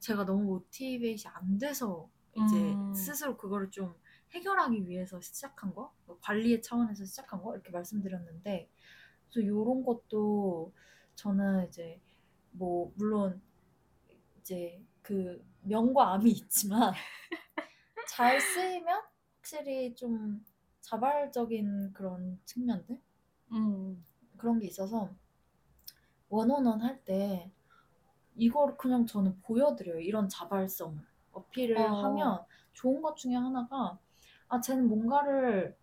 [0.00, 2.94] 제가 너무 모티베이션이 안 돼서 이제 음.
[2.94, 3.94] 스스로 그거를 좀
[4.32, 8.68] 해결하기 위해서 시작한 거, 뭐 관리의 차원에서 시작한 거 이렇게 말씀드렸는데,
[9.30, 10.72] 그래서 이런 것도
[11.14, 12.00] 저는 이제
[12.52, 13.40] 뭐 물론
[14.40, 16.92] 이제 그 명과 암이 있지만
[18.08, 19.02] 잘 쓰이면
[19.36, 20.44] 확실히 좀
[20.80, 23.00] 자발적인 그런 측면들
[23.52, 24.04] 음.
[24.36, 25.14] 그런 게 있어서
[26.28, 27.50] 원원원 할 때
[28.36, 30.00] 이걸 그냥 저는 보여드려요.
[30.00, 30.98] 이런 자발성을
[31.32, 32.02] 어필을 어.
[32.04, 32.40] 하면
[32.74, 33.98] 좋은 것 중에 하나가
[34.48, 35.76] 아 쟤는 뭔가를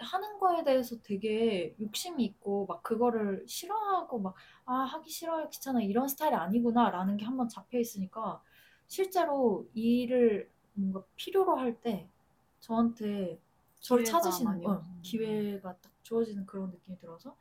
[0.00, 4.34] 하는 거에 대해서 되게 욕심이 있고 막 그거를 싫어하고 막
[4.66, 8.40] 아 하기 싫어요 귀찮아 이런 스타일이 아니구나라는 게 한번 잡혀 있으니까
[8.86, 12.08] 실제로 이 일을 뭔가 필요로 할 때
[12.60, 13.40] 저한테
[13.80, 14.84] 저를 찾으시는 어.
[15.02, 17.36] 기회가 딱 주어지는 그런 느낌이 들어서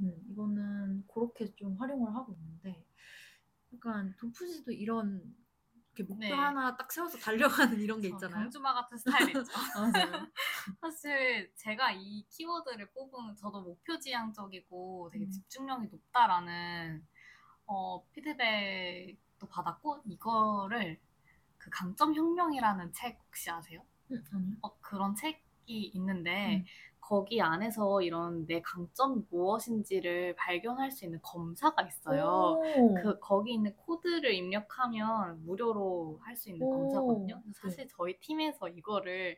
[0.00, 2.84] 음, 이거는 그렇게 좀 활용을 하고 있는데
[3.74, 5.34] 약간 도프지도 이런
[5.94, 6.32] 이렇게 목표 네.
[6.32, 8.42] 하나 딱 세워서 달려가는 이런 게저 있잖아요.
[8.42, 9.44] 경주마 같은 스타일 있죠.
[9.76, 10.26] 맞아요.
[10.80, 15.30] 사실 제가 이 키워드를 뽑은 저도 목표 지향적이고 되게 음.
[15.30, 17.06] 집중력이 높다라는
[17.66, 21.00] 어, 피드백도 받았고 이거를
[21.58, 23.84] 그 강점 혁명이라는 책 혹시 아세요?
[24.62, 26.64] 어, 그런 책이 있는데 음.
[27.06, 32.58] 거기 안에서 이런 내 강점이 무엇인지를 발견할 수 있는 검사가 있어요.
[32.76, 32.94] 오.
[32.94, 37.42] 그 거기 있는 코드를 입력하면 무료로 할 수 있는 오, 검사거든요.
[37.44, 37.52] 네.
[37.54, 39.36] 사실 저희 팀에서 이거를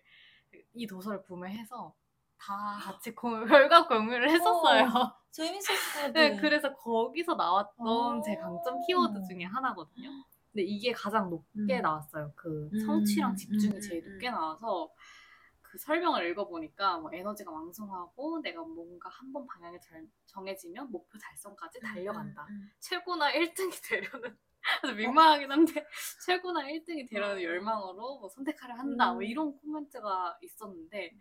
[0.75, 1.93] 이 도서를 구매해서
[2.39, 4.87] 다 같이 공- 결과 공유를 했었어요.
[5.33, 6.13] 재밌었어요.
[6.13, 8.23] 네, 그래서 거기서 나왔던 오.
[8.23, 10.09] 제 강점 키워드 중에 하나거든요.
[10.53, 11.83] 근데 이게 가장 높게 음.
[11.83, 12.33] 나왔어요.
[12.37, 14.89] 그 음, 성취랑 집중이 음, 제일 음, 높게 나와서
[15.77, 21.81] 그 설명을 읽어보니까 뭐 에너지가 왕성하고 내가 뭔가 한 번 방향이 잘 정해지면 목표 달성까지
[21.81, 22.47] 달려간다.
[22.49, 24.39] 음, 최고나 1등이 되려는
[24.83, 25.87] 아주 민망하긴 한데
[26.25, 29.23] 최고나 1등이 되려는 열망으로 뭐 선택하려 한다 뭐 음.
[29.25, 31.13] 이런 코멘트가 있었는데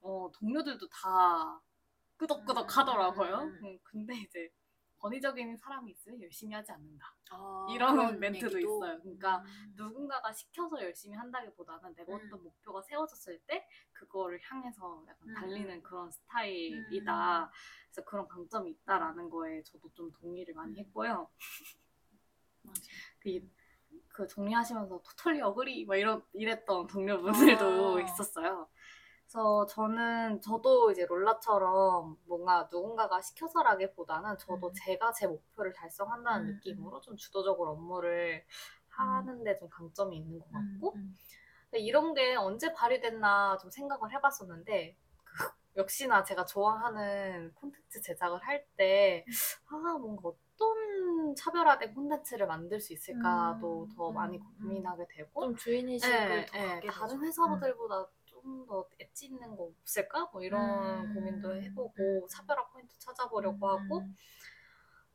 [0.00, 1.60] 어, 동료들도 다
[2.16, 3.36] 끄덕끄덕 하더라고요.
[3.36, 4.50] 음, 음, 음, 근데 이제
[5.00, 7.14] 권위적인 사람이 있으면 열심히 하지 않는다.
[7.30, 8.76] 아, 이런 멘트도 얘기도?
[8.76, 9.00] 있어요.
[9.00, 9.72] 그러니까 음.
[9.76, 12.20] 누군가가 시켜서 열심히 한다기보다는 내가 음.
[12.26, 15.34] 어떤 목표가 세워졌을 때 그거를 향해서 약간 음.
[15.34, 17.50] 달리는 그런 스타일이다.
[17.86, 20.78] 그래서 그런 강점이 있다라는 거에 저도 좀 동의를 많이 음.
[20.78, 21.28] 했고요.
[23.20, 23.40] 그,
[24.08, 28.02] 그 정리하시면서 토털리 어그리 막 이런 이랬던 동료분들도 아.
[28.02, 28.68] 있었어요.
[29.32, 34.72] 그래서 저는 저도 이제 롤라처럼 뭔가 누군가가 시켜서라기보다는 저도 음.
[34.74, 38.44] 제가 제 목표를 달성한다는 음, 느낌으로 좀 주도적으로 업무를
[38.88, 41.16] 하는데 좀 강점이 있는 것 같고 음,
[41.70, 45.34] 근데 이런 게 언제 발휘됐나 좀 생각을 해봤었는데 그
[45.76, 49.24] 역시나 제가 좋아하는 콘텐츠 제작을 할 때
[49.66, 54.42] 아, 뭔가 어떤 차별화된 콘텐츠를 만들 수 있을까도 음, 더 음, 많이 음.
[54.60, 57.00] 고민하게 되고 좀 주인의식을 예, 더 예, 갖게 되죠.
[57.00, 58.08] 다른 회사들보다
[58.40, 60.30] 좀 더 엣지 있는 거 없을까?
[60.32, 62.28] 뭐 이런 음, 고민도 해보고 음.
[62.28, 64.14] 차별화 포인트 찾아보려고 하고 음.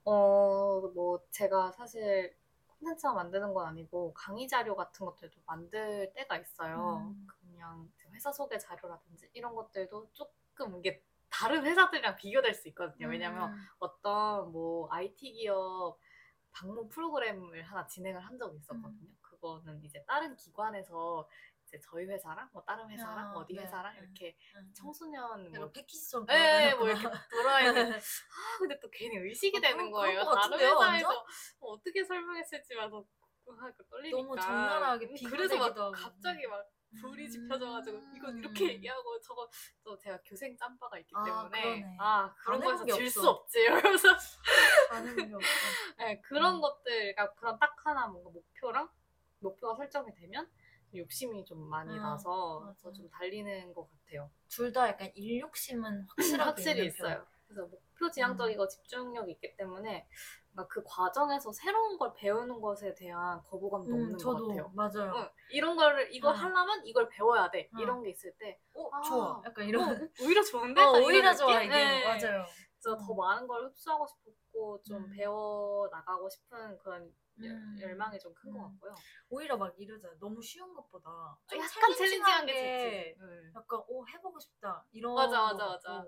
[0.04, 2.36] 어, 뭐 제가 사실
[2.68, 6.98] 콘텐츠만 만드는 건 아니고 강의 자료 같은 것들도 만들 때가 있어요.
[7.06, 7.28] 음.
[7.40, 13.08] 그냥 회사 소개 자료라든지 이런 것들도 조금 이게 다른 회사들이랑 비교될 수 있거든요.
[13.08, 13.58] 왜냐면 음.
[13.80, 15.98] 어떤 뭐 IT 기업
[16.52, 19.08] 방문 프로그램을 하나 진행을 한 적이 있었거든요.
[19.10, 19.18] 음.
[19.22, 21.28] 그거는 이제 다른 기관에서
[21.76, 24.00] 이제 저희 회사랑 뭐 다른 회사랑 아, 어디 네, 회사랑 네.
[24.02, 24.74] 이렇게 음.
[24.74, 26.88] 청소년 뭐 패키지처럼 예, 뭐.
[26.88, 27.82] 이렇게 돌아야 돼.
[28.32, 30.14] 아, 근데 또 괜히 의식이 어, 되는 그런- 거예요.
[30.22, 31.26] 그런 것 다른 같은데요, 회사에서 완전?
[31.60, 33.06] 뭐 어떻게 설명했을지만 더
[33.90, 34.18] 떨리니까.
[34.18, 35.92] 너무 적나라하게 음, 그래서 막 하고.
[35.92, 36.66] 갑자기 막
[37.02, 37.30] 불이 음.
[37.30, 39.50] 지펴져가지고 이건 이렇게 얘기하고 저거
[39.84, 41.98] 또 제가 교생 짬바가 있기 아, 때문에 그러네.
[42.00, 43.28] 아 그런 거에서 게질 수.
[43.30, 43.60] 없지
[44.00, 44.08] 이러면서.
[45.98, 46.62] 네, 그런 음.
[46.62, 48.90] 것들 그러니까 그런 딱 하나 뭔가 목표랑
[49.40, 50.50] 목표가 설정이 되면
[50.98, 52.92] 욕심이 좀 많이 아, 나서 맞아.
[52.94, 54.30] 좀 달리는 것 같아요.
[54.50, 56.86] 둘 다 약간 일 욕심은 확실하게 확실히.
[56.88, 57.26] 있어요.
[57.48, 60.08] 그래서 목표 지향적이고 집중력이 있기 때문에
[60.70, 64.72] 그 과정에서 새로운 걸 배우는 것에 대한 거부감도 음, 없는 저도 것 같아요.
[64.74, 65.14] 맞아요.
[65.22, 66.40] 응, 이런 거를 이걸 응.
[66.40, 67.70] 하려면 이걸 배워야 돼.
[67.76, 67.80] 응.
[67.82, 69.42] 이런 게 있을 때 어, 아, 좋아.
[69.46, 70.12] 약간 어, 이런.
[70.22, 70.82] 오히려 좋은데?
[70.82, 71.36] 어, 오히려?
[71.36, 72.04] 좋아 이게 네.
[72.04, 72.46] 맞아요.
[72.82, 73.18] 그래서 더 음.
[73.18, 75.10] 많은 걸 흡수하고 싶고 좀 음.
[75.16, 77.78] 배워 나가고 싶은 그런 열- 음.
[77.82, 78.72] 열망이 좀 큰것 음.
[78.74, 78.96] 같고요.
[79.30, 80.18] 오히려 막 이러잖아요.
[80.20, 83.22] 너무 쉬운 것보다 좀 약간 챌린징한 게 좋지.
[83.22, 83.54] 응.
[83.56, 86.06] 약간 오 해보고 싶다 이런 맞아, 거 맞아, 맞아.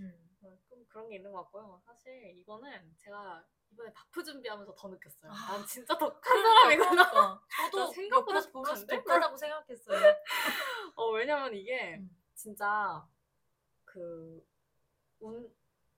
[0.00, 0.28] 음.
[0.42, 1.80] 어, 좀 그런 게 있는 것 같고요.
[1.84, 5.30] 사실 이거는 제가 이번에 바프 준비하면서 더 느꼈어요.
[5.32, 5.52] 아.
[5.52, 7.10] 난 진짜 더 큰 사람이구나.
[7.10, 7.42] 그러니까.
[7.70, 8.86] 저도 나 생각보다 보면서?
[8.86, 10.14] 독하다고 생각했어요.
[10.96, 12.10] 어, 왜냐면 이게 음.
[12.34, 13.06] 진짜
[13.84, 14.46] 그
[15.20, 15.50] 운,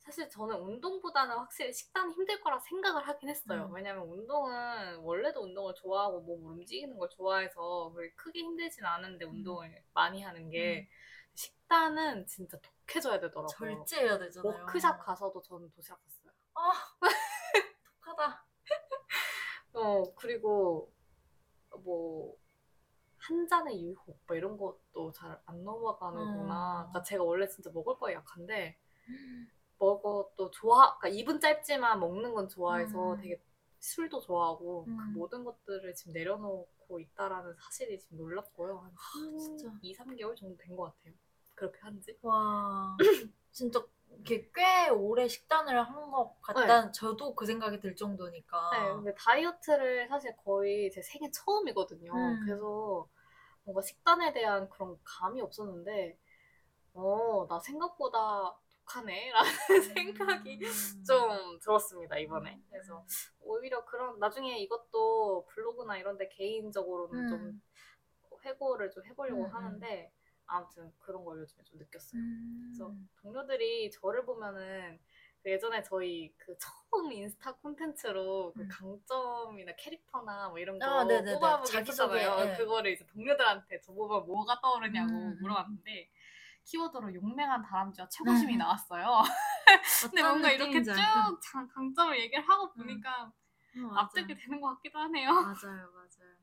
[0.07, 3.66] 사실 저는 운동보다는 확실히 식단이 힘들 거라 생각을 하긴 했어요.
[3.69, 3.75] 음.
[3.75, 10.49] 왜냐면 운동은 원래도 운동을 좋아하고 몸을 움직이는 걸 좋아해서 크게 힘들진 않은데 운동을 많이 하는
[10.49, 10.88] 게
[11.35, 13.49] 식단은 진짜 독해져야 되더라고요.
[13.49, 14.61] 절제해야 되잖아요.
[14.62, 16.33] 워크샵 가서도 저는 도시락 샀어요.
[16.55, 16.73] 아
[18.05, 18.47] 독하다.
[19.75, 20.92] 어, 그리고
[21.83, 22.37] 뭐,
[23.19, 26.83] 한 잔의 유혹, 뭐 이런 것도 잘 안 넘어가는구나.
[26.83, 26.90] 음.
[26.90, 28.79] 그러니까 제가 원래 진짜 먹을 거에 약한데,
[29.79, 33.21] 먹어도 좋아, 그러니까 입은 짧지만 먹는 건 좋아해서 음.
[33.21, 33.41] 되게
[33.81, 35.12] 술도 좋아하고, 그 음.
[35.15, 38.79] 모든 것들을 지금 내려놓고 있다라는 사실이 지금 놀랍고요.
[38.79, 39.69] 한 아, 진짜.
[39.83, 41.15] 2, 3개월 정도 된 것 같아요.
[41.55, 42.19] 그렇게 한지.
[42.23, 42.97] 와
[43.53, 43.85] 진짜
[44.21, 46.91] 이게 꽤 오래 식단을 한 것 같다.
[46.93, 48.71] 저도 그 생각이 들 정도니까.
[48.73, 52.12] 네, 근데 다이어트를 사실 거의 제 생애 처음이거든요.
[52.15, 52.41] 음.
[52.45, 53.09] 그래서
[53.65, 56.19] 뭔가 식단에 대한 그런 감이 없었는데,
[56.95, 59.31] 어, 나 생각보다 독하네?
[59.33, 61.05] 라는 생각이 음.
[61.05, 62.55] 좀 들었습니다, 이번에.
[62.55, 62.64] 음.
[62.70, 63.05] 그래서
[63.40, 67.62] 오히려 그런, 나중에 이것도 블로그나 이런 데 개인적으로는 좀 음.
[68.44, 69.55] 회고를 좀 해보려고 음, 음.
[69.55, 70.12] 하는데,
[70.46, 72.20] 아무튼 그런 걸 요즘에 좀 느꼈어요.
[72.20, 72.70] 음.
[72.72, 75.01] 그래서 동료들이 저를 보면은
[75.42, 78.68] 그 예전에 저희 그 처음 인스타 콘텐츠로 그 음.
[78.68, 81.05] 강점이나 캐릭터나 뭐 이런 거 아.
[81.05, 82.53] 뽑아보기 자기소개, 했었잖아요.
[82.53, 82.57] 예.
[82.57, 85.38] 그거를 이제 동료들한테 저 보면 뭐가 떠오르냐고 음, 음.
[85.40, 86.11] 물어봤는데
[86.67, 88.59] 키워드로 용맹한 다람쥐와 최고심이 음.
[88.59, 89.23] 나왔어요.
[90.11, 93.33] 근데 뭔가 이렇게 쭉 알- 장, 강점을 얘기를 하고 보니까
[93.77, 93.95] 어, 맞아.
[94.03, 95.31] 납득이 되는 것 같기도 하네요.
[95.33, 96.37] 맞아요, 맞아요.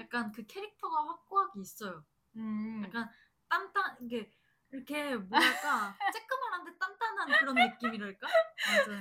[0.00, 2.04] 약간 그 캐릭터가 확고하게 있어요.
[2.36, 2.82] 음.
[2.84, 3.08] 약간
[3.48, 4.30] 단단 이게
[4.72, 8.26] 이렇게 뭐랄까 쬐끄만한데 단단한 그런 느낌이랄까?
[8.86, 9.00] 맞아요.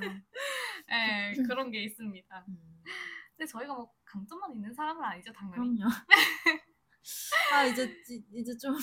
[0.88, 2.46] 네, 그런 게 있습니다.
[2.48, 2.84] 음,
[3.36, 5.78] 근데 저희가 뭐 강점만 있는 사람은 아니죠, 당연히.
[5.80, 5.89] 그럼요.
[7.54, 8.78] 아 이제 이- 이제 좀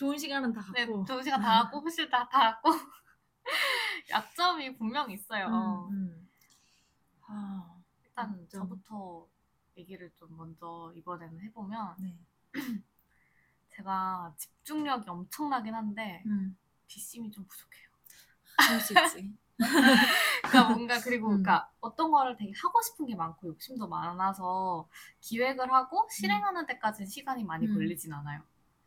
[0.00, 1.04] 좋은 시간은 다 네, 갖고.
[1.04, 2.70] 좋은 시간 다 갖고 후실 다, 다 갖고
[4.08, 5.46] 약점이 분명 있어요.
[5.90, 6.28] 음, 음.
[7.28, 8.48] 아, 일단 약점.
[8.48, 9.28] 저부터
[9.76, 12.16] 얘기를 좀 먼저 이번에는 해보면 네.
[13.76, 17.88] 제가 집중력이 엄청나긴 한데 음, 뒷심이 좀 부족해요.
[18.56, 19.36] 그럴 수 있지.
[20.48, 21.42] 그러니까 뭔가 그리고 음.
[21.42, 24.88] 그러니까 어떤 거를 되게 하고 싶은 게 많고 욕심도 많아서
[25.20, 27.74] 기획을 하고 실행하는 데까지는 시간이 많이 음.
[27.74, 28.42] 걸리진 않아요.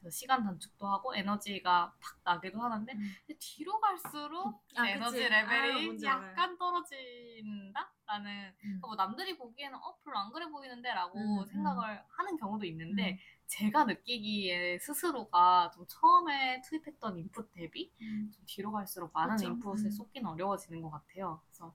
[0.10, 3.16] 시간 단축도 하고 에너지가 팍 나기도 하는데 음.
[3.40, 5.30] 뒤로 갈수록 아, 에너지 그치.
[5.30, 6.12] 레벨이 아.
[6.12, 8.80] 약간 떨어진다라는 음.
[8.82, 13.18] 뭐 남들이 보기에는 어 별로 안 그래 보이는데라고 음, 생각을 하는 경우도 있는데 음.
[13.48, 18.32] 제가 느끼기에 스스로가 좀 처음에 투입했던 인풋 대비 음.
[18.34, 19.48] 좀 뒤로 갈수록 많은 그쵸.
[19.48, 19.92] 인풋을 음.
[19.92, 21.42] 쏟기는 어려워지는 것 같아요.
[21.46, 21.74] 그래서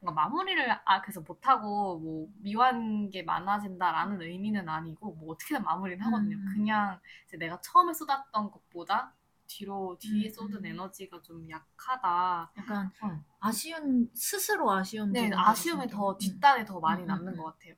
[0.00, 6.36] 뭔가 마무리를 아 그래서 못하고 뭐 미완 게 많아진다라는 의미는 아니고 뭐 어떻게든 마무리는 하거든요.
[6.36, 6.54] 음, 음.
[6.54, 9.14] 그냥 이제 내가 처음에 쏟았던 것보다
[9.46, 10.66] 뒤로 뒤에 음, 쏟은 음.
[10.66, 12.52] 에너지가 좀 약하다.
[12.56, 13.24] 약간 어.
[13.40, 15.88] 아쉬운 스스로 아쉬운 네, 아쉬움이.
[15.88, 16.18] 더 음.
[16.18, 17.74] 뒷단에 더 많이 음, 남는 음, 것 같아요.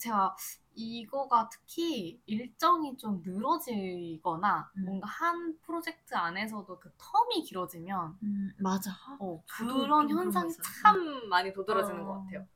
[0.00, 0.34] 제가
[0.74, 4.84] 이거가 특히 일정이 좀 늘어지거나 음.
[4.84, 8.90] 뭔가 한 프로젝트 안에서도 그 텀이 길어지면 음, 맞아.
[9.20, 10.52] 어, 그런 좀 현상이.
[10.82, 12.06] 참 많이 도드라지는 어.
[12.06, 12.46] 것 같아요.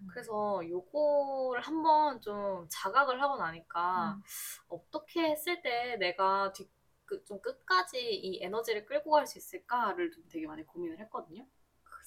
[0.00, 0.06] 음.
[0.12, 4.22] 그래서 요거를 한번 좀 자각을 하고 나니까 음.
[4.68, 6.68] 어떻게 했을 때 내가 뒤,
[7.06, 11.46] 그, 좀 끝까지 이 에너지를 끌고 갈 수 있을까를 좀 되게 많이 고민을 했거든요.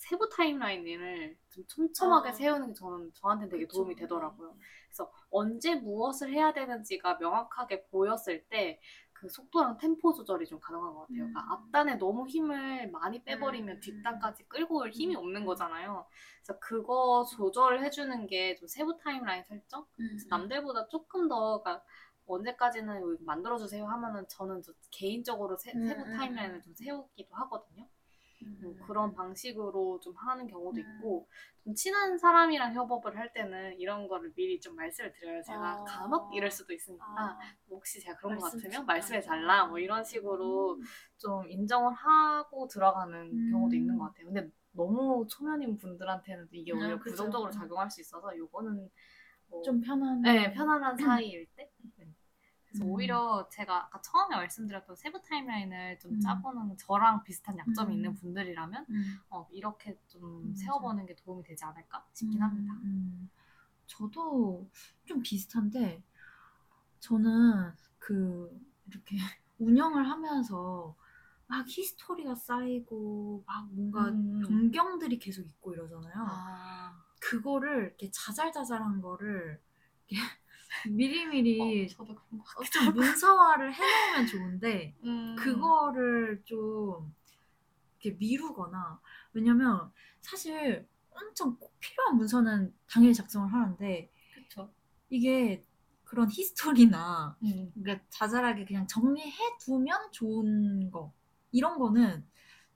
[0.09, 2.33] 그 세부 타임라인을 좀 촘촘하게 아.
[2.33, 3.67] 세우는 게 저는 저한테 되게.
[3.67, 4.55] 도움이 되더라고요.
[4.87, 8.79] 그래서 언제 무엇을 해야 되는지가 명확하게 보였을 때
[9.19, 11.17] 그 속도랑 템포 조절이 좀 가능한 것 같아요.
[11.17, 11.51] 그러니까 음.
[11.51, 13.79] 앞단에 너무 힘을 많이 빼버리면 음.
[13.81, 15.19] 뒷단까지 끌고 올 힘이 음.
[15.19, 16.05] 없는 거잖아요.
[16.41, 19.85] 그래서 그거 조절해주는 게 좀 세부 타임라인 설정?
[19.99, 20.17] 음.
[20.29, 21.83] 남들보다 조금 더 그러니까
[22.27, 27.87] 언제까지는 만들어주세요 하면은 저는 저 개인적으로 세, 음, 세부 음, 타임라인을 좀 세우기도 하거든요.
[28.43, 28.59] 음.
[28.63, 30.85] 음, 그런 방식으로 좀 하는 경우도 음.
[30.97, 31.27] 있고
[31.63, 35.41] 좀 친한 사람이랑 협업을 할 때는 이런 거를 미리 좀 말씀을 드려요.
[35.43, 35.83] 제가 어.
[35.85, 39.65] 간혹 이럴 수도 있으니까 아, 혹시 제가 그런 거 말씀 같으면 좀 말씀해 달라.
[39.65, 40.79] 뭐 이런 식으로
[41.17, 43.51] 좀 인정을 하고 들어가는 음.
[43.51, 44.25] 경우도 있는 것 같아요.
[44.27, 46.99] 근데 너무 초면인 분들한테는 이게 오히려 아.
[46.99, 48.89] 부정적으로 작용할 수 있어서 요거는
[49.49, 50.21] 뭐 좀 편한.
[50.21, 51.69] 네, 편안한 사이일 때.
[52.73, 52.79] 네.
[52.79, 52.91] 그래서 음.
[52.91, 56.19] 오히려 제가 아까 처음에 말씀드렸던 세부 타임라인을 좀 음.
[56.19, 57.97] 짜보는 저랑 비슷한 약점이 음.
[57.97, 59.19] 있는 분들이라면 음.
[59.29, 62.73] 어, 이렇게 좀 음, 세워보는 게 도움이 되지 않을까 싶긴 음, 합니다.
[62.83, 63.29] 음.
[63.87, 64.69] 저도
[65.05, 66.03] 좀 비슷한데
[66.99, 68.49] 저는 그
[68.87, 69.17] 이렇게
[69.57, 70.95] 운영을 하면서
[71.47, 74.39] 막 히스토리가 쌓이고 막 뭔가 음.
[74.45, 76.13] 변경들이 계속 있고 이러잖아요.
[76.27, 79.59] 아, 그거를 이렇게 자잘자잘한 거를
[80.07, 80.23] 이렇게
[80.87, 82.69] 미리미리 어, 저도 그런 것 어, 같아요.
[82.85, 85.35] 좀 문서화를 해놓으면 좋은데 음.
[85.37, 87.13] 그거를 좀
[87.99, 89.01] 이렇게 미루거나
[89.33, 94.71] 왜냐면 사실 엄청 꼭 필요한 문서는 당연히 작성을 하는데 그쵸.
[95.09, 95.65] 이게
[96.05, 97.71] 그런 히스토리나 음.
[97.73, 101.13] 그러니까 자잘하게 그냥 정리해 두면 좋은 거
[101.51, 102.25] 이런 거는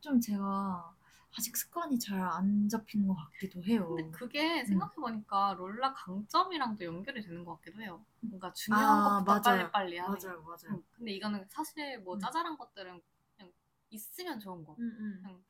[0.01, 0.93] 좀 제가
[1.38, 3.88] 아직 습관이 잘 안 잡힌 것 같기도 해요.
[3.96, 4.65] 근데 그게 음.
[4.65, 8.06] 생각해보니까 롤라 강점이랑도 연결이 되는 것 같기도 해요.
[8.22, 9.72] 뭔가 중요한 아, 것부터 맞아요.
[9.72, 10.28] 빨리빨리 하는 게.
[10.28, 10.58] 맞아요, 맞아요.
[10.78, 12.19] 음, 근데 이거는 사실 뭐 음.
[12.19, 13.02] 짜잘한 것들은
[13.36, 13.52] 그냥
[13.89, 14.76] 있으면 좋은 거.
[14.80, 15.24] 음, 음.
[15.26, 15.46] 음.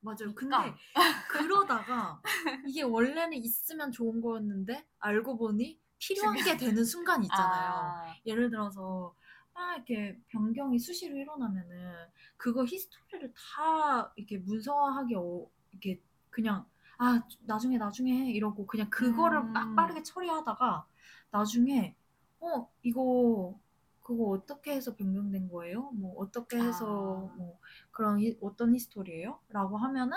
[0.00, 0.34] 맞아요.
[0.34, 0.62] 그러니까.
[0.62, 0.78] 근데
[1.28, 2.22] 그러다가
[2.66, 7.72] 이게 원래는 있으면 좋은 거였는데 알고 보니 필요한 게 되는 순간이 있잖아요.
[7.72, 9.14] 아, 예를 들어서
[9.58, 16.64] 막 이렇게 변경이 수시로 일어나면은 그거 히스토리를 다 이렇게 문서화하기 어, 이렇게 그냥
[16.98, 19.52] 아 나중에 나중에 해 이러고 그냥 그거를 음.
[19.52, 20.86] 막 빠르게 처리하다가
[21.32, 21.96] 나중에
[22.40, 23.58] 어 이거
[24.00, 25.90] 그거 어떻게 해서 변경된 거예요?
[25.92, 26.86] 뭐 어떻게 해서
[27.32, 27.34] 아.
[27.36, 27.58] 뭐
[27.90, 29.40] 그런 히- 어떤 히스토리예요?
[29.48, 30.16] 라고 하면은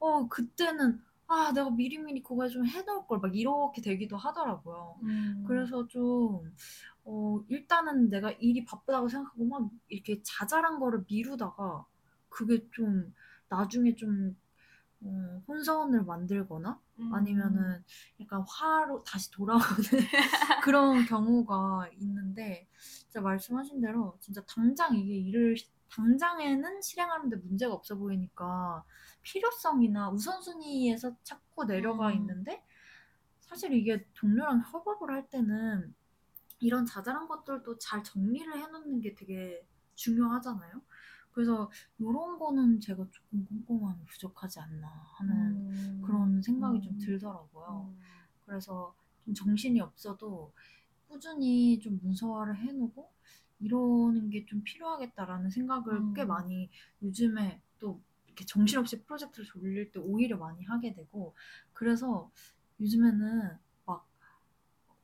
[0.00, 4.98] 어 그때는 아 내가 미리미리 그거 좀 해놓을 걸 막 이렇게 되기도 하더라고요.
[5.02, 5.44] 음.
[5.46, 6.52] 그래서 좀,
[7.04, 11.86] 어, 일단은 내가 일이 바쁘다고 생각하고 막 이렇게 자잘한 거를 미루다가
[12.28, 13.14] 그게 좀
[13.48, 14.36] 나중에 좀,
[15.02, 17.14] 어, 혼선을 만들거나 음.
[17.14, 17.82] 아니면은
[18.20, 19.62] 약간 화로 다시 돌아오는
[20.64, 25.56] 그런 경우가 있는데, 진짜 말씀하신 대로 진짜 당장 이게 일을,
[25.90, 28.84] 당장에는 실행하는데 문제가 없어 보이니까
[29.22, 32.14] 필요성이나 우선순위에서 자꾸 내려가 음.
[32.14, 32.64] 있는데,
[33.40, 35.94] 사실 이게 동료랑 협업을 할 때는
[36.60, 40.80] 이런 자잘한 것들도 잘 정리를 해놓는 게 되게 중요하잖아요.
[41.32, 45.34] 그래서 이런 거는 제가 조금 꼼꼼함이 부족하지 않나 하는
[45.70, 46.02] 음.
[46.04, 46.98] 그런 생각이 좀 음.
[46.98, 47.92] 들더라고요.
[47.92, 48.00] 음.
[48.44, 50.52] 그래서 좀 정신이 없어도
[51.08, 53.10] 꾸준히 좀 문서화를 해놓고
[53.60, 56.14] 이러는 게 좀 필요하겠다라는 생각을 음.
[56.14, 56.70] 꽤 많이
[57.02, 61.34] 요즘에 또 이렇게 정신없이 프로젝트를 돌릴 때 오히려 많이 하게 되고
[61.72, 62.30] 그래서
[62.80, 64.06] 요즘에는 막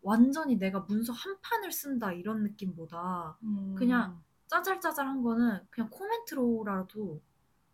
[0.03, 3.75] 완전히 내가 문서 한 판을 쓴다 이런 느낌보다 음.
[3.77, 7.21] 그냥 짜잘짜잘한 거는 그냥 코멘트로라도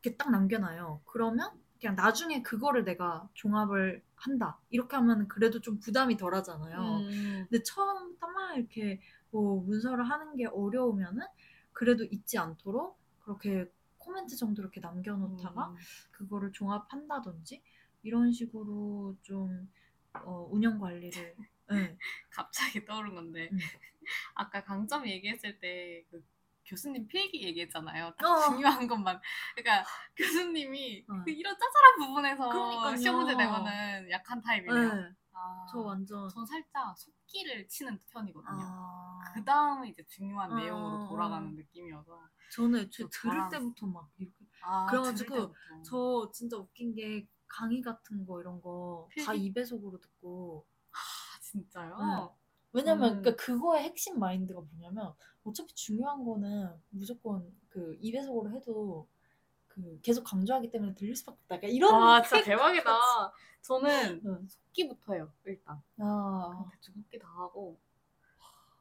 [0.02, 1.02] 이렇게 딱 남겨놔요.
[1.04, 4.58] 그러면 그냥 나중에 그거를 내가 종합을 한다.
[4.70, 6.80] 이렇게 하면 그래도 좀 부담이 덜 하잖아요.
[6.80, 7.46] 음.
[7.50, 9.00] 근데 처음부터 막 이렇게
[9.32, 11.26] 뭐 문서를 하는 게 어려우면은
[11.72, 15.76] 그래도 잊지 않도록 그렇게 코멘트 정도 이렇게 남겨놓다가 음.
[16.12, 17.62] 그거를 종합한다든지
[18.02, 19.68] 이런 식으로 좀
[20.14, 21.34] 어, 운영 관리를
[21.70, 21.98] 네.
[22.30, 23.58] 갑자기 떠오른 건데 음.
[24.34, 26.22] 아까 강점 얘기했을 때 그
[26.66, 28.14] 교수님 필기 얘기했잖아요.
[28.18, 28.50] 딱 어.
[28.50, 29.20] 중요한 것만.
[29.54, 29.84] 그러니까
[30.16, 31.22] 교수님이 어.
[31.24, 32.96] 그 이런 짜잘한 부분에서 그러니까요.
[32.96, 34.94] 시험 문제 내면은 약한 타입이네요.
[34.94, 35.10] 네.
[35.42, 38.50] 아, 저 완전 전 살짝 속기를 치는 편이거든요.
[38.52, 41.50] 아, 그 다음에 이제 중요한 아, 내용으로 돌아가는 아.
[41.50, 42.28] 느낌이어서.
[42.54, 45.82] 저는 애초에 저 들을 잘하는- 때부터 막 이렇게 아, 그래가지고 들을 때부터.
[45.82, 49.52] 저 진짜 웃긴 게 강의 같은 거 이런 거 다 필기?
[49.52, 51.96] 2배속으로 듣고 아, 진짜요?
[52.00, 52.28] 응.
[52.72, 53.22] 왜냐면 음.
[53.22, 55.12] 그러니까 그거의 핵심 마인드가 뭐냐면
[55.44, 59.08] 어차피 중요한 거는 무조건 그 2배속으로 해도
[59.74, 61.56] 그 계속 강조하기 때문에 들릴 수밖에 없다.
[61.56, 62.90] 약간 이런 와, 진짜 대박이다.
[63.62, 64.46] 저는 응.
[64.48, 65.80] 속기부터 해요, 일단.
[65.98, 67.78] 아, 대충 속기 다 하고.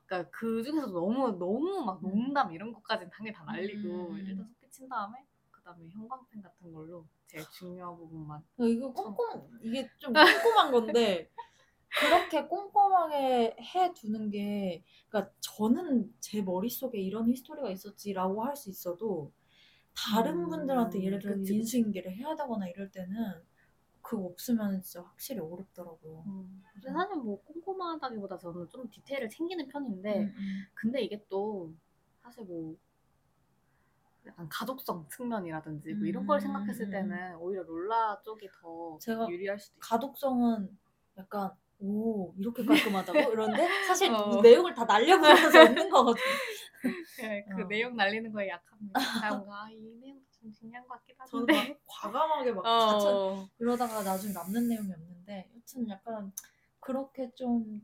[0.06, 2.10] 그러니까 그 중에서 너무 너무 막 음.
[2.10, 4.18] 농담 이런 것까지는 당연히 다 날리고 음.
[4.18, 9.90] 일단 속기 친 다음에 그 다음에 형광펜 같은 걸로 제일 중요한 부분만 이거 꼼꼼 이게
[9.98, 10.12] 좀
[10.58, 11.32] 꼼꼼한 건데
[12.00, 19.32] 그렇게 꼼꼼하게 해 두는 게 그러니까 저는 제 머릿속에 이런 히스토리가 있었지라고 할 수 있어도
[19.96, 21.56] 다른 음, 분들한테 예를 들어 그치.
[21.56, 23.44] 인수인계를 해야 되거나 이럴 때는
[24.02, 26.24] 그거 없으면 진짜 확실히 어렵더라고요.
[26.74, 30.66] 근데 사실 뭐 꼼꼼하다기보다 저는 좀 디테일을 챙기는 편인데 음, 음.
[30.74, 31.74] 근데 이게 또
[32.24, 32.76] 사실 뭐
[34.26, 36.92] 약간 가독성 측면이라든지 뭐 이런 음, 걸 생각했을 음.
[36.92, 39.82] 때는 오히려 롤라 쪽이 더 제가 유리할 수도 있어요.
[39.82, 40.78] 가독성은
[41.18, 44.40] 약간 오 이렇게 깔끔하다고 이런데 사실 어.
[44.42, 46.24] 내용을 다 날려버려서 없는 거거든요.
[47.18, 47.68] 네, 그 어.
[47.68, 49.00] 내용 날리는 거에 약합니다.
[49.24, 51.70] 아, 뭔가 아, 이 내용도 좀 중요한 것 같긴 저는 한데.
[51.74, 53.48] 막 과감하게 막 어.
[53.58, 56.32] 그러다가 나중에 남는 내용이 없는데 여튼 약간
[56.80, 57.84] 그렇게 좀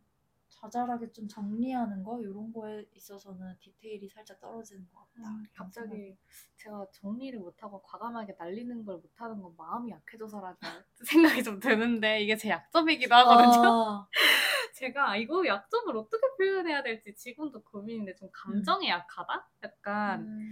[0.62, 5.30] 자잘하게 좀 정리하는 거 이런 거에 있어서는 디테일이 살짝 떨어지는 것 같다.
[5.30, 6.18] 음, 갑자기
[6.56, 10.58] 제가 정리를 못하고 과감하게 날리는 걸 못하는 건 마음이 약해져서라는
[11.40, 13.70] 생각이 좀 드는데 이게 제 약점이기도 하거든요.
[13.70, 14.08] 아,
[14.76, 19.50] 제가 이거 약점을 어떻게 표현해야 될지 지금도 고민인데 좀 감정이 약하다?
[19.64, 20.50] 약간 음,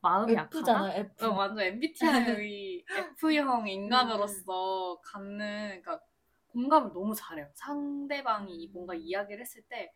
[0.00, 0.96] 마음이 F잖아 약하다?
[0.96, 1.26] F.
[1.26, 2.84] 어, 완전 MBTI의
[3.22, 6.00] F형 인간으로서 갖는 그러니까
[6.58, 7.48] 공감을 너무 잘해요.
[7.54, 9.92] 상대방이 뭔가 이야기를 했을 때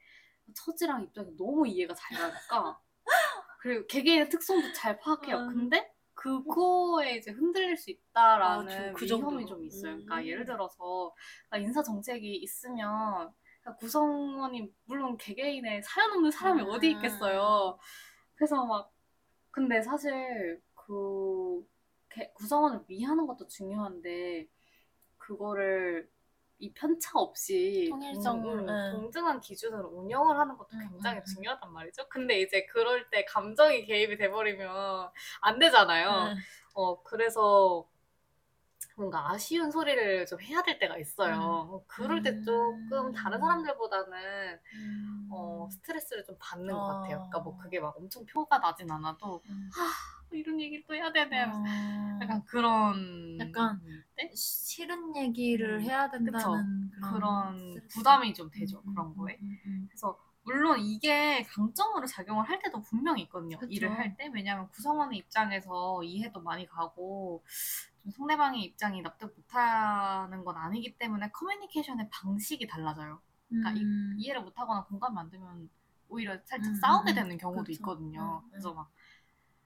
[0.54, 2.80] 처지랑 입장이 너무 이해가 잘 가니까
[3.60, 5.36] 그리고 개개인의 특성도 잘 파악해요.
[5.38, 5.48] 음.
[5.48, 9.46] 근데 그거에 이제 흔들릴 수 있다라는 아, 저- 그 위험이?
[9.46, 9.92] 좀 있어요.
[9.94, 10.26] 그러니까 음.
[10.26, 11.12] 예를 들어서
[11.48, 16.68] 그러니까 인사 정책이 있으면 그러니까 구성원이 물론 개개인의 사연 없는 사람이 음.
[16.68, 17.76] 어디 있겠어요.
[18.36, 18.92] 그래서 막
[19.50, 21.66] 근데 사실 그
[22.08, 24.46] 개- 구성원을 위하는 것도 중요한데
[25.18, 26.08] 그거를
[26.62, 28.76] 이 편차 없이 통일성, 동- 음, 응.
[28.90, 31.34] 동등한 기준으로 운영을 하는 것도 응, 굉장히 응, 응.
[31.34, 32.08] 중요하단 말이죠.
[32.08, 35.10] 근데 이제 그럴 때 감정이 개입이 돼버리면
[35.42, 36.34] 안 되잖아요.
[36.34, 36.44] 음.
[36.74, 37.86] 어 그래서
[38.96, 41.36] 뭔가 아쉬운 소리를 좀 해야 될 때가 있어요.
[41.40, 42.44] 어, 그럴 때 음.
[42.44, 45.28] 조금 다른 사람들보다는 음.
[45.30, 46.86] 어, 스트레스를 좀 받는 것 어.
[46.86, 47.16] 같아요.
[47.18, 49.70] 그러니까 뭐 그게 막 엄청 표가 나진 않아도 음.
[50.28, 51.38] 뭐 이런 얘기를 또 해야 되네.
[51.38, 53.80] 하면서 어, 약간 그런 약간
[54.16, 54.30] 때?
[54.34, 57.88] 싫은 얘기를 음, 해야 된다는 그런, 그런 스트레스.
[57.98, 58.82] 부담이 좀 되죠.
[58.86, 59.38] 음, 그런 음, 거에.
[59.40, 59.86] 음, 음.
[59.88, 63.58] 그래서 물론 이게 강점으로 작용을 할 때도 분명히 있거든요.
[63.58, 63.70] 그쵸.
[63.70, 64.28] 일을 할 때.
[64.32, 67.42] 왜냐하면 구성원의 입장에서 이해도 많이 가고
[67.90, 73.20] 좀 상대방의 입장이 납득 못하는 건 아니기 때문에 커뮤니케이션의 방식이 달라져요.
[73.60, 74.16] 그러니까 이- 음.
[74.16, 75.70] 이 해를 못하거나 공감이 안 되면
[76.08, 77.74] 오히려 살짝 음, 싸우게 음, 되는 경우도 그쵸.
[77.74, 78.20] 있거든요.
[78.44, 78.50] 음, 음.
[78.50, 78.90] 그래서 막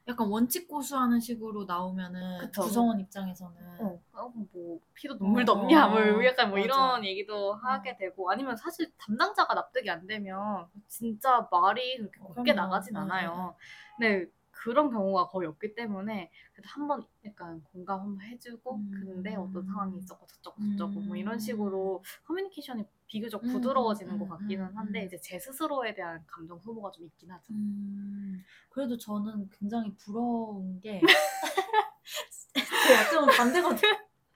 [0.08, 2.62] 약간 원칙 고수하는 식으로 나오면은 그쵸.
[2.62, 6.64] 구성원 입장에서는 어, 어, 뭐 피도 눈물도 어, 없냐 뭐 어, 약간 뭐 맞아.
[6.64, 12.52] 이런 얘기도 하게 되고 아니면 사실 담당자가 납득이 안 되면 진짜 말이 그렇게 어, 곱게.
[12.54, 13.56] 나가진 네, 않아요.
[13.96, 14.26] 근데
[14.66, 18.90] 그런 경우가 거의 없기 때문에 그래도 한번 약간 공감 한번 해주고 음.
[18.90, 21.38] 근데 어떤 상황이 있었고 저쩌고 저쩌고 뭐 이런 음.
[21.38, 25.06] 식으로 커뮤니케이션이 비교적 음, 부드러워지는 음, 것 같기는 음, 한데 음.
[25.06, 27.52] 이제 제 스스로에 대한 감정 소모가 좀 있긴 하죠.
[27.52, 31.00] 음, 그래도 저는 굉장히 부러운 게
[32.88, 33.88] 제 약점은 반대거든.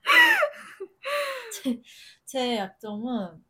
[1.61, 1.83] 제,
[2.24, 3.45] 제 약점은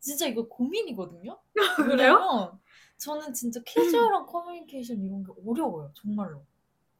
[0.00, 1.38] 진짜 이거 고민이거든요.
[1.90, 2.58] 왜냐면
[3.02, 6.44] 저는 진짜 캐주얼한 커뮤니케이션 이런 게 어려워요, 정말로.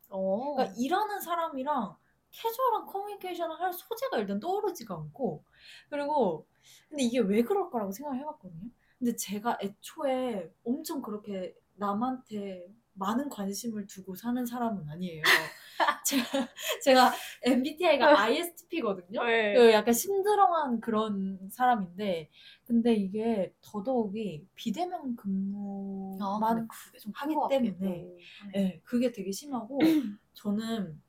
[0.09, 0.55] 어.
[0.55, 1.96] 그러니까 일하는 사람이랑
[2.30, 5.44] 캐주얼한 커뮤니케이션을 할 소재가 일단 떠오르지가 않고
[5.90, 6.46] 그리고
[6.88, 8.68] 근데 이게 왜 그럴 거라고 생각을 해봤거든요.
[8.98, 15.22] 근데 제가 애초에 엄청 그렇게 남한테 많은 관심을 두고 사는 사람은 아니에요.
[16.07, 16.49] 제가,
[16.82, 17.12] 제가
[17.43, 19.24] MBTI가 ISTP거든요.
[19.24, 19.55] 네.
[19.55, 22.30] 그 약간 심드렁한 그런 사람인데
[22.64, 28.07] 근데 이게 더더욱이 비대면 아, 근무만 근데 그게 좀 하기 때문에.
[28.55, 29.78] 네, 그게 되게 심하고
[30.34, 31.01] 저는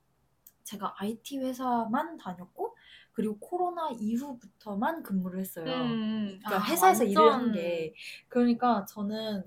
[0.64, 2.74] 제가 IT 회사만 다녔고
[3.12, 5.66] 그리고 코로나 이후부터만 근무를 했어요.
[5.66, 7.94] 음, 그러니까 아, 회사에서 일을 한 완전- 게
[8.28, 9.44] 그러니까 저는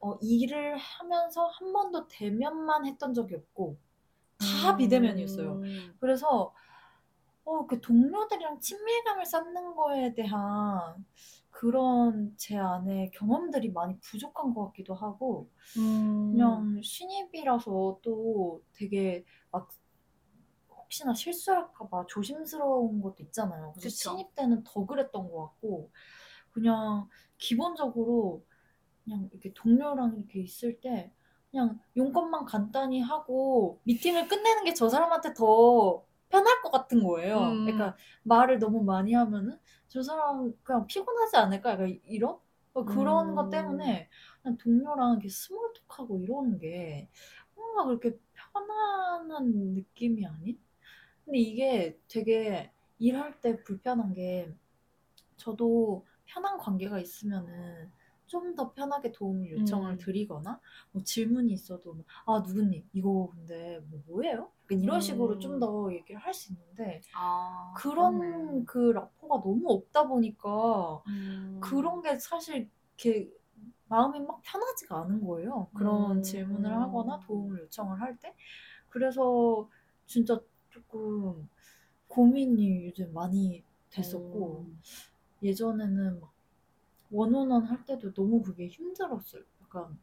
[0.00, 3.78] 어, 일을 하면서 한 번도 대면만 했던 적이 없고
[4.38, 4.78] 다 음.
[4.78, 5.60] 비대면이었어요.
[6.00, 6.54] 그래서
[7.44, 11.04] 어, 그 동료들이랑 친밀감을 쌓는 거에 대한
[11.50, 16.30] 그런 제 안에 경험들이 많이 부족한 것 같기도 하고, 음.
[16.30, 19.68] 그냥 신입이라서 또 되게 막
[20.70, 23.72] 혹시나 실수할까봐 조심스러운 것도 있잖아요.
[23.72, 24.10] 그래서 그쵸.
[24.10, 25.90] 신입 때는 더 그랬던 것 같고,
[26.52, 28.44] 그냥 기본적으로
[29.10, 31.12] 그냥 이렇게 동료랑 이렇게 있을 때
[31.50, 37.38] 그냥 용건만 간단히 하고 미팅을 끝내는 게 저 사람한테 더 편할 것 같은 거예요.
[37.40, 37.64] 음.
[37.64, 39.58] 그러니까 말을 너무 많이 하면은
[39.88, 41.72] 저 사람 그냥 피곤하지 않을까?
[41.72, 42.38] 약간 이런
[42.86, 43.34] 그런 음.
[43.34, 44.08] 것 때문에
[44.42, 47.08] 그냥 동료랑 이렇게 스몰톡하고 이러는 게
[47.54, 48.18] 뭔가 그렇게
[48.52, 50.58] 편안한 느낌이 아닌?
[51.24, 54.54] 근데 이게 되게 일할 때 불편한 게
[55.36, 57.92] 저도 편한 관계가 있으면은
[58.30, 59.98] 좀 더 편하게 도움을 요청을 음.
[59.98, 60.60] 드리거나
[60.92, 64.24] 뭐 질문이 있어도 뭐, 아 누구님 이거 근데 뭐?
[64.24, 65.40] 약간 이런 식으로 음.
[65.40, 68.64] 좀더 얘기를 할 수 있는데 아, 그런 그러네.
[68.66, 71.60] 그 라포가 너무 없다 보니까 음.
[71.60, 73.30] 그런 게 사실 이렇게
[73.88, 75.68] 마음이 막 편하지가 않은 거예요.
[75.74, 76.22] 그런 음.
[76.22, 78.34] 질문을 하거나 도움을 요청을 할 때.
[78.88, 79.68] 그래서
[80.06, 81.48] 진짜 조금
[82.08, 84.80] 고민이 요즘 많이 됐었고 음.
[85.42, 86.32] 예전에는 막
[87.10, 89.42] 원원원 할 때도 너무 그게 힘들었어요.
[89.62, 89.98] 약간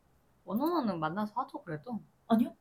[0.45, 2.55] 원어원은 만나서 하죠 그래도 아니요?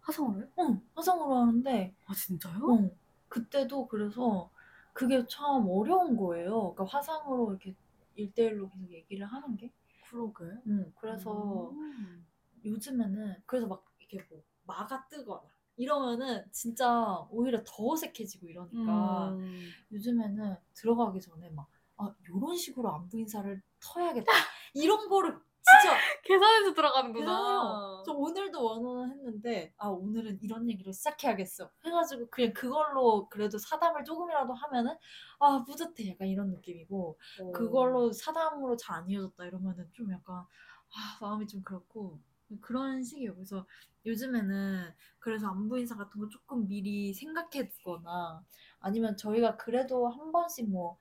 [0.00, 0.48] 화성으로요?
[0.58, 2.60] 응 화상으로 하는데 아 진짜요?
[2.70, 2.90] 응
[3.28, 4.50] 그때도 그래서
[4.92, 6.74] 그게 참 어려운 거예요.
[6.74, 7.74] 그러니까 화상으로 이렇게
[8.14, 9.72] 일대일로 계속 얘기를 하는 게.
[10.10, 10.44] 그러게.
[10.66, 12.26] 응 그래서 음.
[12.64, 15.42] 요즘에는 그래서 막 이렇게 뭐 마가 뜨거나
[15.76, 19.70] 이러면은 진짜 오히려 더 어색해지고 이러니까 음.
[19.92, 24.32] 요즘에는 들어가기 전에 막 아, 요런 식으로 안부 인사를 터야겠다.
[24.74, 28.02] 이런 거를 진짜 계산해서 들어가는구나.
[28.04, 31.70] 저 오늘도 원어는 했는데 아 오늘은 이런 얘기로 시작해야겠어.
[31.84, 34.96] 해가지고 그냥 그걸로 그래도 사담을 조금이라도 하면은
[35.38, 37.52] 아 뿌듯해 약간 이런 느낌이고 어.
[37.52, 42.18] 그걸로 사담으로 잘 안 이어졌다 이러면은 좀 약간 아 마음이 좀 그렇고
[42.60, 43.34] 그런 식이에요.
[43.34, 43.64] 그래서
[44.04, 48.44] 요즘에는 그래서 안부 인사 같은 거 조금 미리 생각해 두거나
[48.80, 50.98] 아니면 저희가 그래도 한 번씩 뭐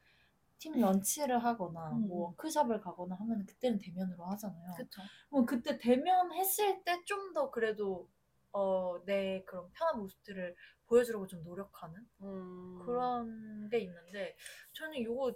[0.61, 2.21] 팀 런치를 하거나 음, 뭐 음.
[2.31, 4.73] 워크숍을 가거나 하면 그때는 대면으로 하잖아요.
[4.77, 5.01] 그쵸.
[5.29, 8.07] 뭐 그때 대면 했을 때 좀 더 그래도
[8.53, 10.55] 어, 내 그런 편한 모습들을
[10.85, 12.79] 보여주려고 좀 노력하는 음.
[12.85, 14.35] 그런 게 있는데
[14.73, 15.33] 저는 요거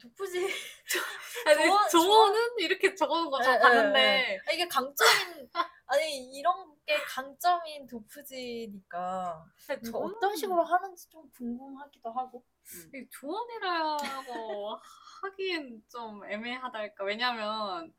[0.00, 0.46] 도프지
[1.46, 4.38] 아니, 조언- 조언은 이렇게 적어놓은 거저 예, 봤는데 예, 예.
[4.48, 5.50] 아, 이게 강점인
[5.86, 9.44] 아니 이런 게 강점인 도프지니까
[9.84, 12.44] 저 어떤 식으로 하는지 좀 궁금하기도 하고
[12.92, 14.78] 이 조언이라고
[15.22, 17.04] 하기엔 좀 애매하달까.
[17.04, 17.92] 왜냐면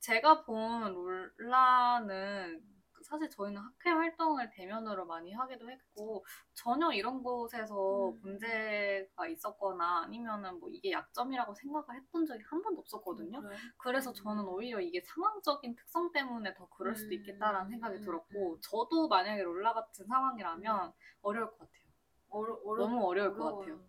[0.00, 2.73] 제가 본 롤라는
[3.14, 8.20] 사실 저희는 학회 활동을 대면으로 많이 하기도 했고 전혀 이런 곳에서 음.
[8.22, 13.40] 문제가 있었거나 아니면은 뭐 이게 약점이라고 생각을 했던 적이 한 번도 없었거든요.
[13.78, 17.20] 그래서 저는 오히려 이게 상황적인 특성 때문에 더 그럴 수도 음.
[17.20, 18.60] 있겠다라는 생각이 음, 들었고 음.
[18.60, 20.92] 저도 만약에 롤라 같은 상황이라면
[21.22, 21.84] 어려울 것 같아요.
[22.30, 23.60] 어려, 어려, 너무 어려울 것 어려워요.
[23.60, 23.88] 같아요.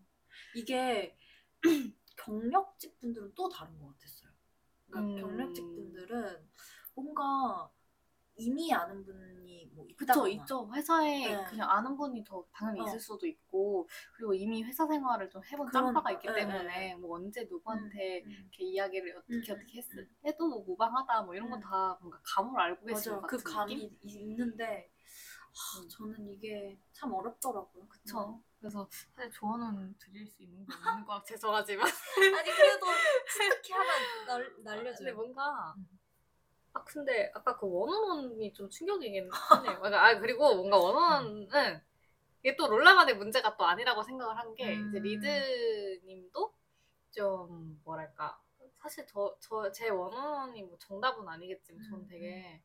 [0.54, 1.18] 이게
[2.18, 4.30] 경력직 분들은 또 다른 것 같았어요.
[4.86, 5.22] 그러니까 음.
[5.22, 6.48] 경력직 분들은
[6.94, 7.72] 뭔가
[8.38, 11.44] 이미 아는 분이 뭐 그쵸 있다거나 있죠 회사에 네.
[11.50, 12.84] 그냥 아는 분이 더 당연히 어.
[12.86, 16.96] 있을 수도 있고 그리고 이미 회사 생활을 좀 해본 그러니까, 짬바가 있기 예, 때문에 예.
[16.96, 18.32] 뭐 언제 누구한테 음, 음.
[18.32, 20.16] 이렇게 이야기를 어떻게 음, 어떻게 했, 음.
[20.26, 21.64] 해도 뭐 무방하다 뭐 이런 건 음.
[21.64, 23.22] 다 뭔가 감을 알고 맞아요.
[23.22, 24.00] 것그 같은 감이 느낌?
[24.04, 24.92] 있는데
[25.54, 25.88] 하, 음.
[25.88, 27.88] 저는 이게 참 어렵더라고요.
[27.88, 31.86] 그쵸 그래서 사실 조언은 드릴 수 있는 게 없는 것 같아 죄송하지만
[32.40, 32.86] 아니 그래도
[33.38, 33.92] 특히 하나
[34.26, 35.16] 날, 근데 날려줘요.
[35.16, 35.88] 뭔가 음.
[36.76, 39.80] 아 근데 아까 그 one on one이 좀 충격이긴 하네요.
[39.80, 41.82] 그러니까 아 그리고 뭔가 one on one은
[42.44, 45.04] 이게 또 롤라만의 문제가 또 아니라고 생각을 한 게 이제 음.
[45.04, 46.54] lead님도
[47.12, 48.40] 좀 뭐랄까
[48.76, 52.62] 사실 저 저 제 one on one이 뭐 정답은 아니겠지만 저는 음, 되게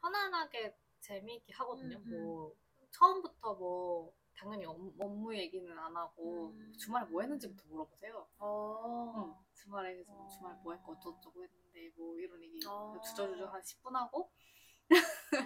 [0.00, 1.98] 편안하게 재미있게 하거든요.
[1.98, 2.10] 음, 음.
[2.10, 2.54] 뭐
[2.92, 6.72] 처음부터 뭐 당연히 업- 업무 얘기는 안 하고 음.
[6.78, 8.26] 주말에 뭐 했는지부터 물어보세요.
[8.38, 9.12] 어.
[9.16, 10.28] 응, 주말에 그래서 뭐 어.
[10.28, 12.98] 주말 뭐 했고 어쩌고저쩌고 했는데 뭐 이런 얘기 어.
[13.04, 14.30] 주저주저 한 10분 하고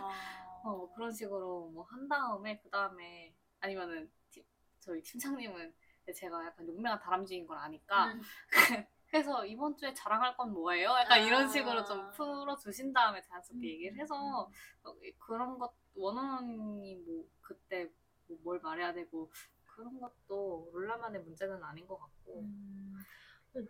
[0.01, 0.61] 아.
[0.65, 4.45] 어, 뭐 그런 식으로 뭐 한 다음에 그 다음에 아니면은 팀-
[4.81, 5.75] 저희 팀장님은
[6.15, 8.21] 제가 약간 용맹한 다람쥐인 걸 아니까 음.
[9.11, 10.89] 그래서 이번 주에 자랑할 건 뭐예요?
[10.91, 11.49] 약간 이런 아.
[11.49, 14.51] 식으로 좀 풀어주신 다음에 자연스럽게 음, 얘기를 음, 해서
[14.83, 17.85] 어, 그런 것 원원이 뭐 그때
[18.27, 19.31] 뭐 뭘 말해야 되고
[19.67, 22.97] 그런 것도 롤라만의 문제는 아닌 것 같고 음,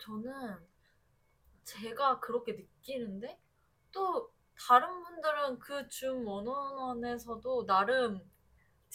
[0.00, 0.56] 저는
[1.64, 3.38] 제가 그렇게 느끼는데
[3.92, 8.20] 또 다른 분들은 그 줌 원원원에서도 나름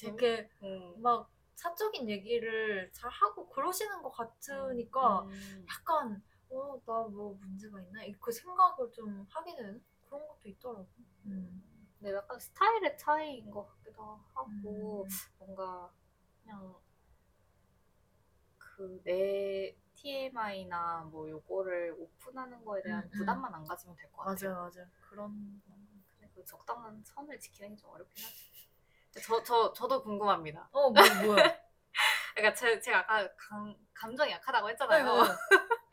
[0.01, 1.01] 이렇게 음.
[1.01, 5.65] 막 사적인 얘기를 잘 하고 그러시는 것 같으니까 음.
[5.69, 10.87] 약간 어 나 뭐 문제가 있나 그 생각을 좀 하게 되는 그런 것도 있더라고.
[11.25, 11.63] 음.
[11.99, 15.09] 네, 약간 스타일의 차이인 것 같기도 하고 음.
[15.37, 15.91] 뭔가
[16.43, 16.75] 그냥
[18.57, 23.17] 그내 TMI나 뭐 요거를 오픈하는 거에 대한 음, 음.
[23.17, 24.49] 부담만 안 가지면 될 것 같아요.
[24.51, 25.61] 맞아 맞아 그런
[26.17, 28.25] 근데 그 적당한 선을 지키는 게 좀 어렵긴.
[29.11, 30.69] 근데 저, 저, 저도 궁금합니다.
[30.71, 31.01] 어 뭐, 뭐야
[32.35, 35.05] 그러니까 제, 제가 아까 감, 감정이 약하다고 했잖아요.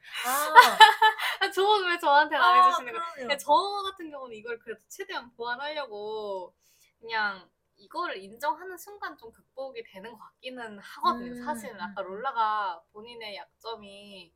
[1.40, 3.04] 아, 조언 왜 저한테 안 해주시는 거예요?
[3.04, 3.16] 그럼요.
[3.28, 3.52] 근데 저
[3.90, 6.54] 같은 경우는 이걸 그래도 최대한 보완하려고
[7.00, 11.32] 그냥 이거를 인정하는 순간 좀 극복이 되는 것 같기는 하거든요.
[11.32, 12.08] 음, 사실은 아까 음.
[12.08, 14.32] 롤라가 본인의 약점이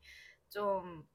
[0.48, 1.06] 좀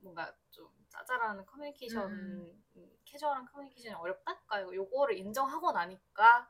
[0.00, 2.64] 뭔가 좀 짜잘한 커뮤니케이션, 음.
[2.76, 4.40] 음, 캐주얼한 커뮤니케이션이 어렵다?
[4.46, 6.48] 그러니까 요거를 인정하고 나니까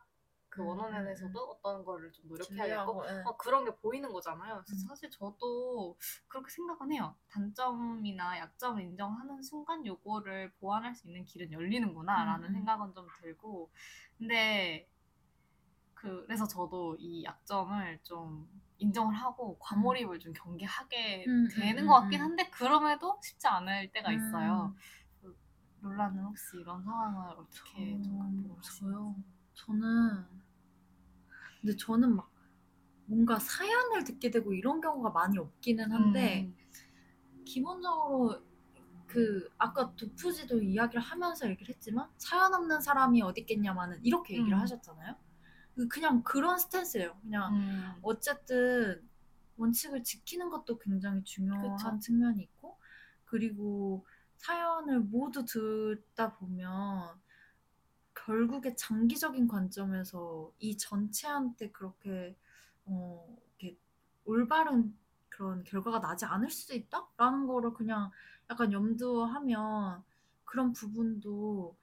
[0.48, 3.22] 그 음, 원어원에서도 어떤 거를 좀 노력해야겠고 예.
[3.24, 4.56] 어, 그런 게 보이는 거잖아요.
[4.68, 4.78] 음.
[4.88, 5.96] 사실 저도
[6.26, 7.14] 그렇게 생각은 해요.
[7.30, 12.52] 단점이나 약점을 인정하는 순간 요거를 보완할 수 있는 길은 열리는구나라는 음, 음.
[12.54, 13.70] 생각은 좀 들고.
[14.16, 14.88] 근데
[16.00, 22.00] 그, 그래서 저도 이 약점을 좀 인정을 하고 과몰입을 좀 경계하게 음, 되는 음, 것
[22.00, 22.24] 같긴 음.
[22.24, 24.74] 한데 그럼에도 쉽지 않을 때가 있어요.
[25.24, 25.34] 음.
[25.80, 29.14] 롤라는 혹시 이런 상황을 어떻게 좀 음, 극복을 저요.
[29.54, 30.24] 저는
[31.60, 32.30] 근데 저는 막
[33.06, 37.44] 뭔가 사연을 듣게 되고 이런 경우가 많이 없기는 한데 음.
[37.44, 38.40] 기본적으로
[39.06, 44.60] 그 아까 도프지도 이야기를 하면서 얘기를 했지만 사연 없는 사람이 어디 있겠냐마는 이렇게 얘기를 음.
[44.60, 45.16] 하셨잖아요.
[45.78, 47.16] 그- 그냥 그런 스탠스예요.
[47.22, 47.92] 그냥 음.
[48.02, 49.08] 어쨌든
[49.56, 51.98] 원칙을 지키는 것도 굉장히 중요한 그쵸.
[52.00, 52.76] 측면이 있고
[53.24, 54.04] 그리고
[54.38, 57.20] 사연을 모두 듣다 보면
[58.12, 62.36] 결국에 장기적인 관점에서 이 전체한테 그렇게
[62.84, 63.78] 어 이렇게
[64.24, 64.96] 올바른
[65.28, 68.10] 그런 결과가 나지 않을 수도 있다라는 거를 그냥
[68.50, 70.02] 약간 염두하면
[70.44, 71.76] 그런 부분도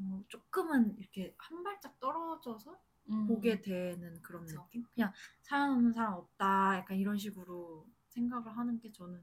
[0.00, 2.78] 어, 조금은 이렇게 한 발짝 떨어져서
[3.10, 3.26] 음.
[3.26, 4.62] 보게 되는 그런 그쵸.
[4.64, 4.84] 느낌?
[4.94, 9.20] 그냥 사연 없는 사람 없다 약간 이런 식으로 생각을 하는 게 저는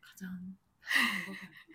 [0.00, 0.56] 가장.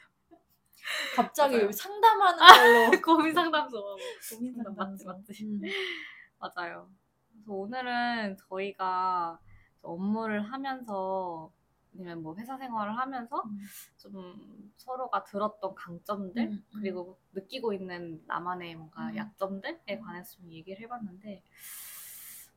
[1.15, 1.71] 갑자기 맞아요.
[1.71, 3.97] 상담하는 걸로 고민 상담소.
[4.32, 5.07] 고민 맞지, 상담소.
[5.07, 5.45] 맞지.
[5.45, 5.61] 음.
[6.39, 6.89] 맞아요.
[7.32, 9.39] 그래서 오늘은 저희가
[9.82, 11.51] 업무를 하면서
[12.00, 13.60] 아니면 뭐 회사 생활을 하면서 음.
[13.97, 16.80] 좀 서로가 들었던 강점들 음, 음.
[16.80, 19.18] 그리고 느끼고 있는 나만의 뭔가 음.
[19.18, 21.43] 약점들에 관해서 좀 얘기를 해봤는데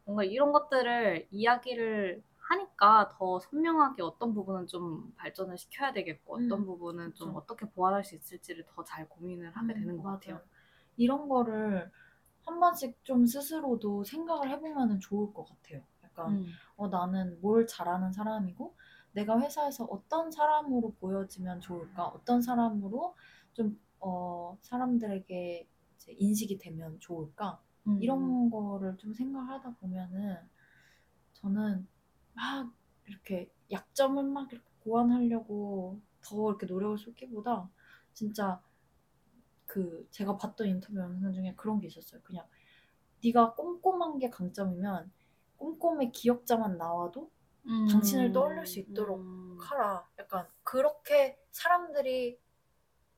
[0.05, 6.67] 뭔가 이런 것들을 이야기를 하니까 더 선명하게 어떤 부분은 좀 발전을 시켜야 되겠고 어떤 음,
[6.67, 7.35] 부분은 좀.
[7.37, 10.21] 어떻게 보완할 수 있을지를 더 잘 고민을 하게 음, 되는 것 맞아요.
[10.21, 10.41] 같아요.
[10.97, 11.91] 이런 거를
[12.45, 15.83] 한 번씩 좀 스스로도 생각을 해보면 좋을 것 같아요.
[16.05, 16.61] 약간 음.
[16.77, 18.75] 어, 나는 뭘 잘하는 사람이고
[19.13, 22.07] 내가 회사에서 어떤 사람으로 보여지면 좋을까?
[22.09, 23.15] 어떤 사람으로
[23.53, 25.69] 좀 어, 사람들에게
[26.09, 27.63] 인식이 되면 좋을까?
[27.87, 27.99] 음.
[28.01, 30.37] 이런 거를 좀 생각하다 보면은
[31.35, 31.87] 저는
[32.35, 32.73] 막
[33.07, 37.69] 이렇게 약점을 막 이렇게 보완하려고 더 이렇게 노력을 쏟기보다
[38.13, 38.61] 진짜
[39.67, 42.21] 그 제가 봤던 인터뷰 영상 중에 그런 게 있었어요.
[42.23, 42.47] 그냥
[43.25, 45.11] 네가 꼼꼼한 게 강점이면
[45.57, 47.31] 꼼꼼의 기억자만 나와도
[47.67, 47.87] 음.
[47.89, 49.57] 당신을 떠올릴 수 있도록 음.
[49.61, 50.09] 하라.
[50.19, 52.39] 약간 그렇게 사람들이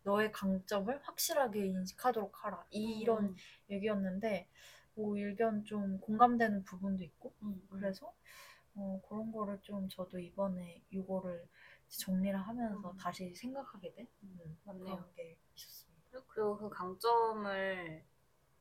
[0.02, 2.66] 너의 강점을 확실하게 인식하도록 하라.
[2.70, 3.36] 이런 음.
[3.70, 4.48] 얘기였는데
[4.94, 7.66] 뭐 의견 좀 공감되는 부분도 있고 음.
[7.70, 8.14] 그래서
[8.76, 11.48] 어, 그런 거를 좀 저도 이번에 이거를
[11.88, 12.96] 정리를 하면서 음.
[12.96, 14.58] 다시 생각하게 된 음.
[14.64, 16.20] 그런 게 있었습니다.
[16.28, 18.04] 그리고 그 강점을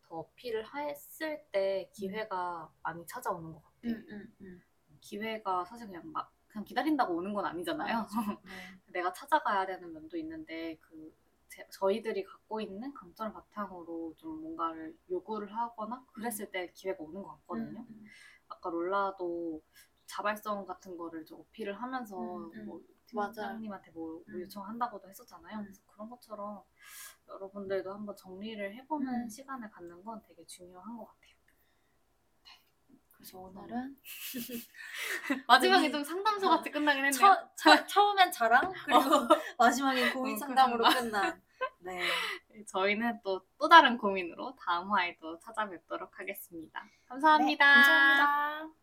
[0.04, 3.96] 더 어필을 했을 때 기회가 많이 찾아오는 것 같아요.
[4.42, 4.62] 음.
[5.04, 8.08] 기회가 사실 그냥 막 그냥 기다린다고 오는 건 아니잖아요.
[8.88, 11.14] 내가 찾아가야 되는 면도 있는데 그
[11.50, 17.30] 제- 저희들이 갖고 있는 강점을 바탕으로 좀 뭔가를 요구를 하거나 그랬을 때 기회가 오는 것
[17.42, 17.86] 같거든요.
[17.90, 18.06] 음.
[18.48, 19.62] 아까 롤라도
[20.06, 22.66] 자발성 같은 거를 좀 어필을 하면서 음, 음.
[22.66, 22.82] 뭐.
[23.06, 24.42] 팀장님한테 뭐 음.
[24.42, 25.58] 요청한다고도 했었잖아요.
[25.60, 25.64] 음.
[25.66, 26.64] 그래서 그런 것처럼
[27.28, 29.30] 여러분들도 한번 정리를 해보는 음.
[29.30, 31.33] 시간을 갖는 건 되게 중요한 것 같아요.
[33.24, 33.96] 그래서 오늘은
[35.48, 37.18] 마지막에 좀 상담소 같이 끝나긴 했네요.
[37.18, 39.00] 처, 처, 처음엔 자랑 그리고
[39.58, 41.42] 마지막에 고민 어, 상담으로 그 끝난.
[41.80, 42.02] 네.
[42.68, 46.84] 저희는 또, 또 다른 고민으로 다음 화에도 찾아뵙도록 하겠습니다.
[47.08, 47.66] 감사합니다.
[47.66, 48.83] 네, 감사합니다.